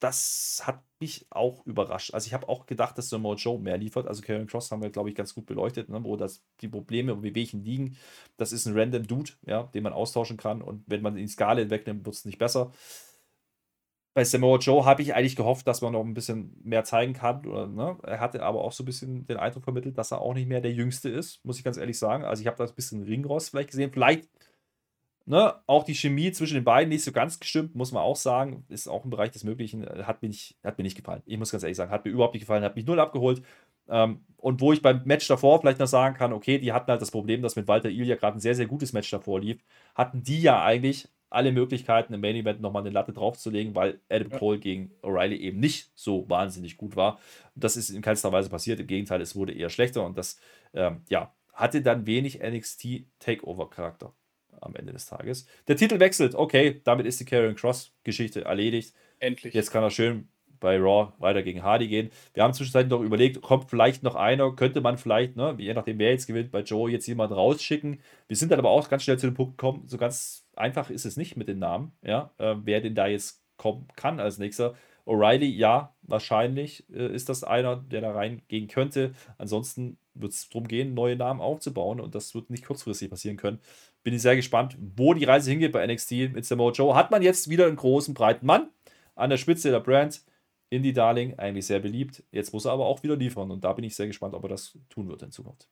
[0.01, 2.15] das hat mich auch überrascht.
[2.15, 4.07] Also ich habe auch gedacht, dass Samoa Joe mehr liefert.
[4.07, 7.15] Also Karen Cross haben wir, glaube ich, ganz gut beleuchtet, ne, wo das, die Probleme
[7.15, 7.97] und Wehwehchen liegen.
[8.37, 10.63] Das ist ein random Dude, ja, den man austauschen kann.
[10.63, 12.73] Und wenn man ihn Skala wegnimmt, wird es nicht besser
[14.13, 17.47] bei Samoa Joe habe ich eigentlich gehofft, dass man noch ein bisschen mehr zeigen kann.
[17.47, 17.97] Oder, ne?
[18.03, 20.61] Er hatte aber auch so ein bisschen den Eindruck vermittelt, dass er auch nicht mehr
[20.61, 22.25] der Jüngste ist, muss ich ganz ehrlich sagen.
[22.25, 23.93] Also ich habe da ein bisschen Ringrost vielleicht gesehen.
[23.93, 24.29] Vielleicht
[25.27, 28.65] ne, auch die Chemie zwischen den beiden nicht so ganz gestimmt, muss man auch sagen.
[28.69, 29.87] Ist auch im Bereich des Möglichen.
[29.87, 31.23] Hat mir nicht, hat mir nicht gefallen.
[31.25, 33.43] Ich muss ganz ehrlich sagen, hat mir überhaupt nicht gefallen, hat mich null abgeholt.
[33.89, 37.01] Ähm, und wo ich beim Match davor vielleicht noch sagen kann, okay, die hatten halt
[37.01, 39.63] das Problem, dass mit Walter Ilja gerade ein sehr, sehr gutes Match davor lief.
[39.95, 44.31] Hatten die ja eigentlich alle Möglichkeiten im Main Event nochmal eine Latte draufzulegen, weil Adam
[44.31, 44.39] ja.
[44.39, 47.19] Cole gegen O'Reilly eben nicht so wahnsinnig gut war.
[47.55, 48.81] Das ist in keinster Weise passiert.
[48.81, 50.39] Im Gegenteil, es wurde eher schlechter und das,
[50.75, 54.13] ähm, ja, hatte dann wenig NXT Takeover-Charakter
[54.61, 55.47] am Ende des Tages.
[55.69, 58.95] Der Titel wechselt, okay, damit ist die Karrion Cross-Geschichte erledigt.
[59.19, 59.55] Endlich.
[59.55, 60.29] Jetzt kann er schön
[60.61, 62.11] bei Raw weiter gegen Hardy gehen.
[62.35, 65.99] Wir haben zwischenzeitlich noch überlegt, kommt vielleicht noch einer, könnte man vielleicht, ne, je nachdem
[65.99, 68.01] wer jetzt gewinnt, bei Joe jetzt jemanden rausschicken.
[68.29, 71.05] Wir sind dann aber auch ganz schnell zu dem Punkt gekommen, so ganz einfach ist
[71.05, 74.75] es nicht mit den Namen, ja, äh, wer denn da jetzt kommen kann als nächster.
[75.07, 79.13] O'Reilly, ja, wahrscheinlich äh, ist das einer, der da reingehen könnte.
[79.39, 83.61] Ansonsten wird es darum gehen, neue Namen aufzubauen und das wird nicht kurzfristig passieren können.
[84.03, 86.95] Bin ich sehr gespannt, wo die Reise hingeht bei NXT mit Samoa Joe.
[86.95, 88.69] Hat man jetzt wieder einen großen, breiten Mann
[89.15, 90.23] an der Spitze der Brand.
[90.71, 92.23] Indie Darling, eigentlich sehr beliebt.
[92.31, 94.51] Jetzt muss er aber auch wieder liefern und da bin ich sehr gespannt, ob er
[94.51, 95.69] das tun wird in Zukunft.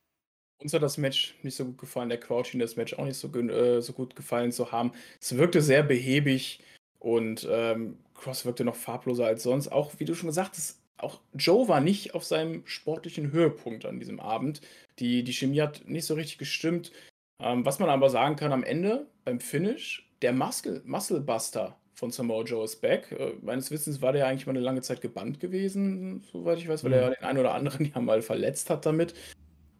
[0.60, 2.08] Uns hat das Match nicht so gut gefallen.
[2.08, 4.92] Der Crowd schien das Match auch nicht so, äh, so gut gefallen zu haben.
[5.20, 6.60] Es wirkte sehr behäbig
[6.98, 9.68] und ähm, Cross wirkte noch farbloser als sonst.
[9.68, 14.00] Auch, wie du schon gesagt hast, auch Joe war nicht auf seinem sportlichen Höhepunkt an
[14.00, 14.60] diesem Abend.
[14.98, 16.90] Die, die Chemie hat nicht so richtig gestimmt.
[17.40, 22.10] Ähm, was man aber sagen kann am Ende, beim Finish, der Muscle, Muscle Buster von
[22.10, 23.12] Samoa Joe ist back.
[23.12, 26.82] Äh, meines Wissens war der eigentlich mal eine lange Zeit gebannt gewesen, soweit ich weiß,
[26.82, 26.96] weil mhm.
[26.96, 29.14] er den einen oder anderen ja mal verletzt hat damit.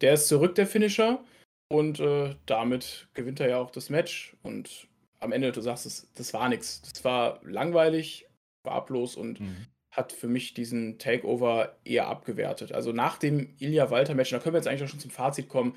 [0.01, 1.23] Der ist zurück, der Finisher.
[1.71, 4.37] Und äh, damit gewinnt er ja auch das Match.
[4.43, 4.89] Und
[5.21, 6.83] am Ende, du sagst es, das war nichts.
[6.83, 8.27] Das war langweilig,
[8.67, 9.67] farblos und mhm.
[9.91, 12.73] hat für mich diesen Takeover eher abgewertet.
[12.73, 15.77] Also nach dem Ilya Walter-Match, da können wir jetzt eigentlich auch schon zum Fazit kommen.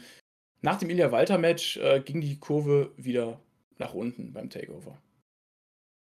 [0.62, 3.40] Nach dem Ilya Walter-Match äh, ging die Kurve wieder
[3.78, 4.98] nach unten beim Takeover.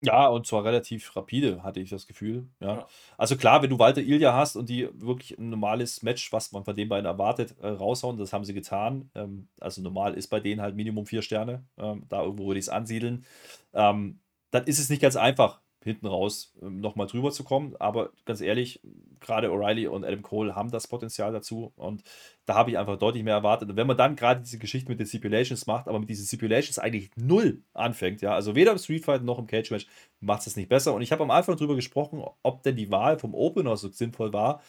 [0.01, 2.47] Ja, und zwar relativ rapide, hatte ich das Gefühl.
[2.61, 2.77] Ja.
[2.77, 2.87] Ja.
[3.17, 6.65] Also klar, wenn du Walter Ilja hast und die wirklich ein normales Match, was man
[6.65, 9.11] von den beiden erwartet, äh, raushauen, das haben sie getan.
[9.17, 11.65] Ähm, also normal ist bei denen halt Minimum vier Sterne.
[11.77, 13.25] Ähm, da irgendwo würde ich es ansiedeln.
[13.73, 14.21] Ähm,
[14.53, 17.75] dann ist es nicht ganz einfach, hinten raus ähm, nochmal drüber zu kommen.
[17.79, 18.81] Aber ganz ehrlich,
[19.21, 21.73] gerade O'Reilly und Adam Cole haben das Potenzial dazu.
[21.77, 22.03] Und
[22.47, 23.71] da habe ich einfach deutlich mehr erwartet.
[23.71, 26.79] Und wenn man dann gerade diese Geschichte mit den Stipulations macht, aber mit diesen Stipulations
[26.79, 29.87] eigentlich null anfängt, ja, also weder im Street Fight noch im Cage Match
[30.21, 30.95] macht es das nicht besser.
[30.95, 34.33] Und ich habe am Anfang darüber gesprochen, ob denn die Wahl vom Opener so sinnvoll
[34.33, 34.63] war.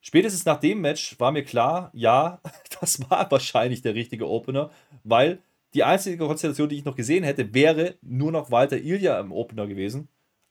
[0.00, 2.40] Spätestens nach dem Match war mir klar, ja,
[2.80, 4.70] das war wahrscheinlich der richtige Opener,
[5.04, 5.40] weil
[5.74, 9.66] die einzige Konstellation, die ich noch gesehen hätte, wäre nur noch Walter Ilja im Opener
[9.66, 10.08] gewesen.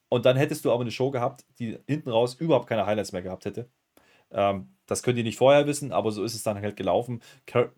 [0.10, 3.22] Und dann hättest du aber eine Show gehabt, die hinten raus überhaupt keine Highlights mehr
[3.22, 3.70] gehabt hätte.
[4.32, 7.22] Ähm, das könnt ihr nicht vorher wissen, aber so ist es dann halt gelaufen.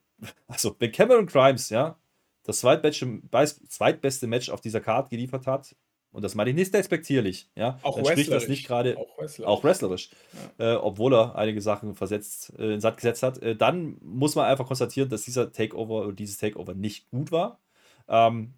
[0.48, 1.96] Also, wenn Cameron Grimes, ja,
[2.42, 5.76] das zweitbeste Match auf dieser Karte geliefert hat,
[6.12, 9.48] und das meine ich nicht respektierlich, ja, auch dann spricht das nicht gerade auch wrestlerisch,
[9.48, 10.10] auch wrestlerisch
[10.58, 10.74] ja.
[10.74, 14.46] äh, obwohl er einige Sachen versetzt, äh, in Sand gesetzt hat, äh, dann muss man
[14.46, 17.60] einfach konstatieren, dass dieser Takeover oder dieses Takeover nicht gut war.
[18.08, 18.56] Ähm,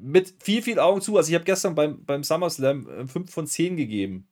[0.00, 1.16] mit viel, viel Augen zu.
[1.16, 4.28] Also ich habe gestern beim, beim SummerSlam 5 äh, von 10 gegeben.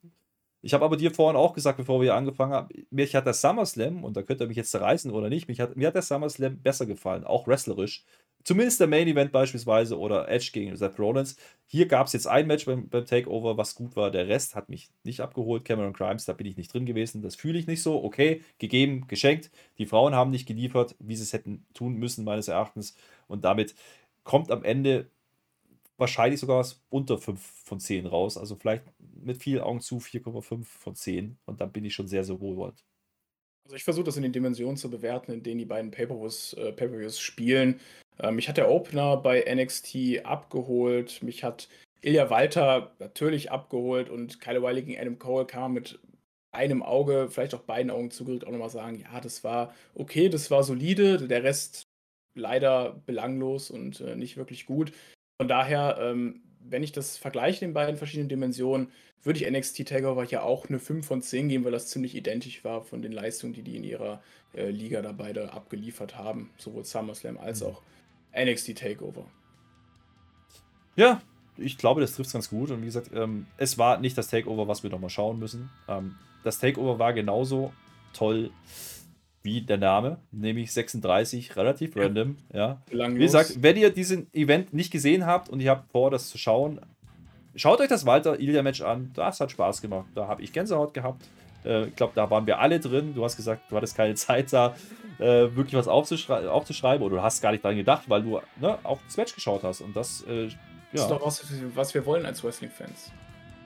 [0.62, 4.02] Ich habe aber dir vorhin auch gesagt, bevor wir angefangen haben, mir hat der SummerSlam,
[4.02, 6.60] und da könnt ihr mich jetzt zerreißen oder nicht, mich hat, mir hat der SummerSlam
[6.60, 8.04] besser gefallen, auch wrestlerisch.
[8.46, 11.36] Zumindest der Main Event beispielsweise oder Edge gegen Seth Rollins.
[11.66, 14.12] Hier gab es jetzt ein Match beim, beim, Takeover, was gut war.
[14.12, 15.64] Der Rest hat mich nicht abgeholt.
[15.64, 17.22] Cameron Grimes, da bin ich nicht drin gewesen.
[17.22, 18.04] Das fühle ich nicht so.
[18.04, 19.50] Okay, gegeben, geschenkt.
[19.78, 22.94] Die Frauen haben nicht geliefert, wie sie es hätten tun müssen, meines Erachtens.
[23.26, 23.74] Und damit
[24.22, 25.10] kommt am Ende
[25.98, 28.36] wahrscheinlich sogar was unter 5 von 10 raus.
[28.36, 31.38] Also vielleicht mit viel Augen zu 4,5 von 10.
[31.44, 32.84] Und dann bin ich schon sehr, sehr wohlwollend.
[33.64, 36.72] Also ich versuche das in den Dimensionen zu bewerten, in denen die beiden Pay-Per-Views äh,
[36.72, 37.80] Pay spielen.
[38.18, 41.22] Äh, mich hat der Opener bei NXT abgeholt.
[41.22, 41.68] Mich hat
[42.02, 45.98] Ilya Walter natürlich abgeholt und Kyle Wiley gegen Adam Cole kam mit
[46.52, 50.50] einem Auge, vielleicht auch beiden Augen zugedrückt, auch nochmal sagen, ja, das war okay, das
[50.50, 51.82] war solide, der Rest
[52.34, 54.92] leider belanglos und äh, nicht wirklich gut.
[55.38, 58.90] Von daher, ähm, wenn ich das vergleiche in beiden verschiedenen Dimensionen,
[59.22, 62.64] würde ich NXT Takeover ja auch eine 5 von 10 geben, weil das ziemlich identisch
[62.64, 64.22] war von den Leistungen, die die in ihrer
[64.54, 67.66] äh, Liga da beide abgeliefert haben, sowohl SummerSlam als mhm.
[67.66, 67.82] auch
[68.36, 69.26] NXT Takeover.
[70.94, 71.20] Ja,
[71.58, 72.70] ich glaube, das trifft es ganz gut.
[72.70, 75.70] Und wie gesagt, ähm, es war nicht das Takeover, was wir nochmal schauen müssen.
[75.88, 76.14] Ähm,
[76.44, 77.72] das Takeover war genauso
[78.12, 78.50] toll
[79.46, 82.36] wie der Name, nämlich 36, relativ random.
[82.52, 82.82] Ja.
[82.90, 86.36] Wie gesagt, wenn ihr diesen Event nicht gesehen habt und ihr habt vor, das zu
[86.36, 86.80] schauen,
[87.54, 89.12] schaut euch das Walter Ilya Match an.
[89.14, 90.06] Das hat Spaß gemacht.
[90.16, 91.24] Da habe ich Gänsehaut gehabt.
[91.64, 93.14] Äh, ich glaube, da waren wir alle drin.
[93.14, 94.74] Du hast gesagt, du hattest keine Zeit da,
[95.18, 98.78] äh, wirklich was aufzuschrei aufzuschreiben oder du hast gar nicht daran gedacht, weil du ne,
[98.82, 99.80] auf das Match geschaut hast.
[99.80, 100.50] Und das, äh, ja.
[100.92, 101.44] das ist doch was,
[101.74, 103.12] was wir wollen als Wrestling-Fans.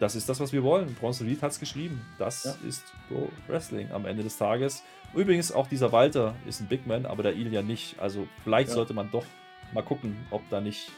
[0.01, 0.95] Das ist das, was wir wollen.
[0.95, 2.01] Bronson Reed hat es geschrieben.
[2.19, 2.55] Das ja.
[2.67, 4.83] ist Pro Wrestling am Ende des Tages.
[5.15, 8.01] Übrigens, auch dieser Walter ist ein Big Man, aber der Ilya nicht.
[8.01, 8.77] Also vielleicht ja.
[8.77, 9.27] sollte man doch
[9.75, 10.91] mal gucken, ob da nicht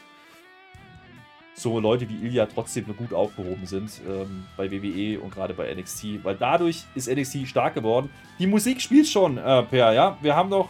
[1.55, 6.23] so Leute wie Ilya trotzdem gut aufgehoben sind ähm, bei WWE und gerade bei NXT,
[6.23, 8.09] weil dadurch ist NXT stark geworden.
[8.39, 10.17] Die Musik spielt schon, äh, Per, ja.
[10.21, 10.69] Wir haben noch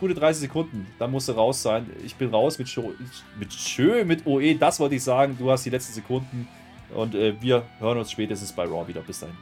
[0.00, 1.88] gute 30 Sekunden, dann musst du raus sein.
[2.04, 2.92] Ich bin raus mit, Show,
[3.38, 5.36] mit Schö, mit OE, das wollte ich sagen.
[5.38, 6.46] Du hast die letzten Sekunden.
[6.94, 9.00] Und äh, wir hören uns spätestens bei Raw wieder.
[9.00, 9.36] Bis dahin.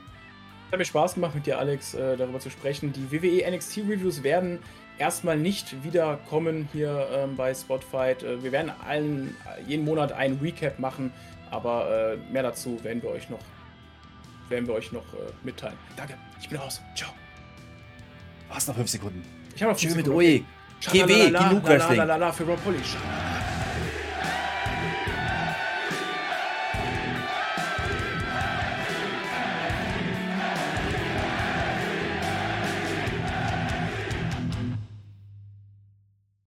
[0.67, 2.93] Es hat mir Spaß gemacht, mit dir, Alex, äh, darüber zu sprechen.
[2.93, 4.59] Die WWE NXT Reviews werden
[4.99, 8.23] erstmal nicht wiederkommen hier ähm, bei Spotfight.
[8.23, 9.37] Äh, wir werden allen,
[9.67, 11.13] jeden Monat ein Recap machen,
[11.51, 13.41] aber äh, mehr dazu werden wir euch noch,
[14.49, 15.77] werden wir euch noch äh, mitteilen.
[15.97, 16.81] Danke, ich bin raus.
[16.95, 17.11] Ciao.
[18.49, 19.23] Was noch 5 Sekunden?
[19.55, 20.17] Ich habe noch 5 Sekunden.
[20.19, 20.45] mit OE.
[20.85, 22.33] KW, genug Wrestling.
[22.33, 22.79] für Rob Polly.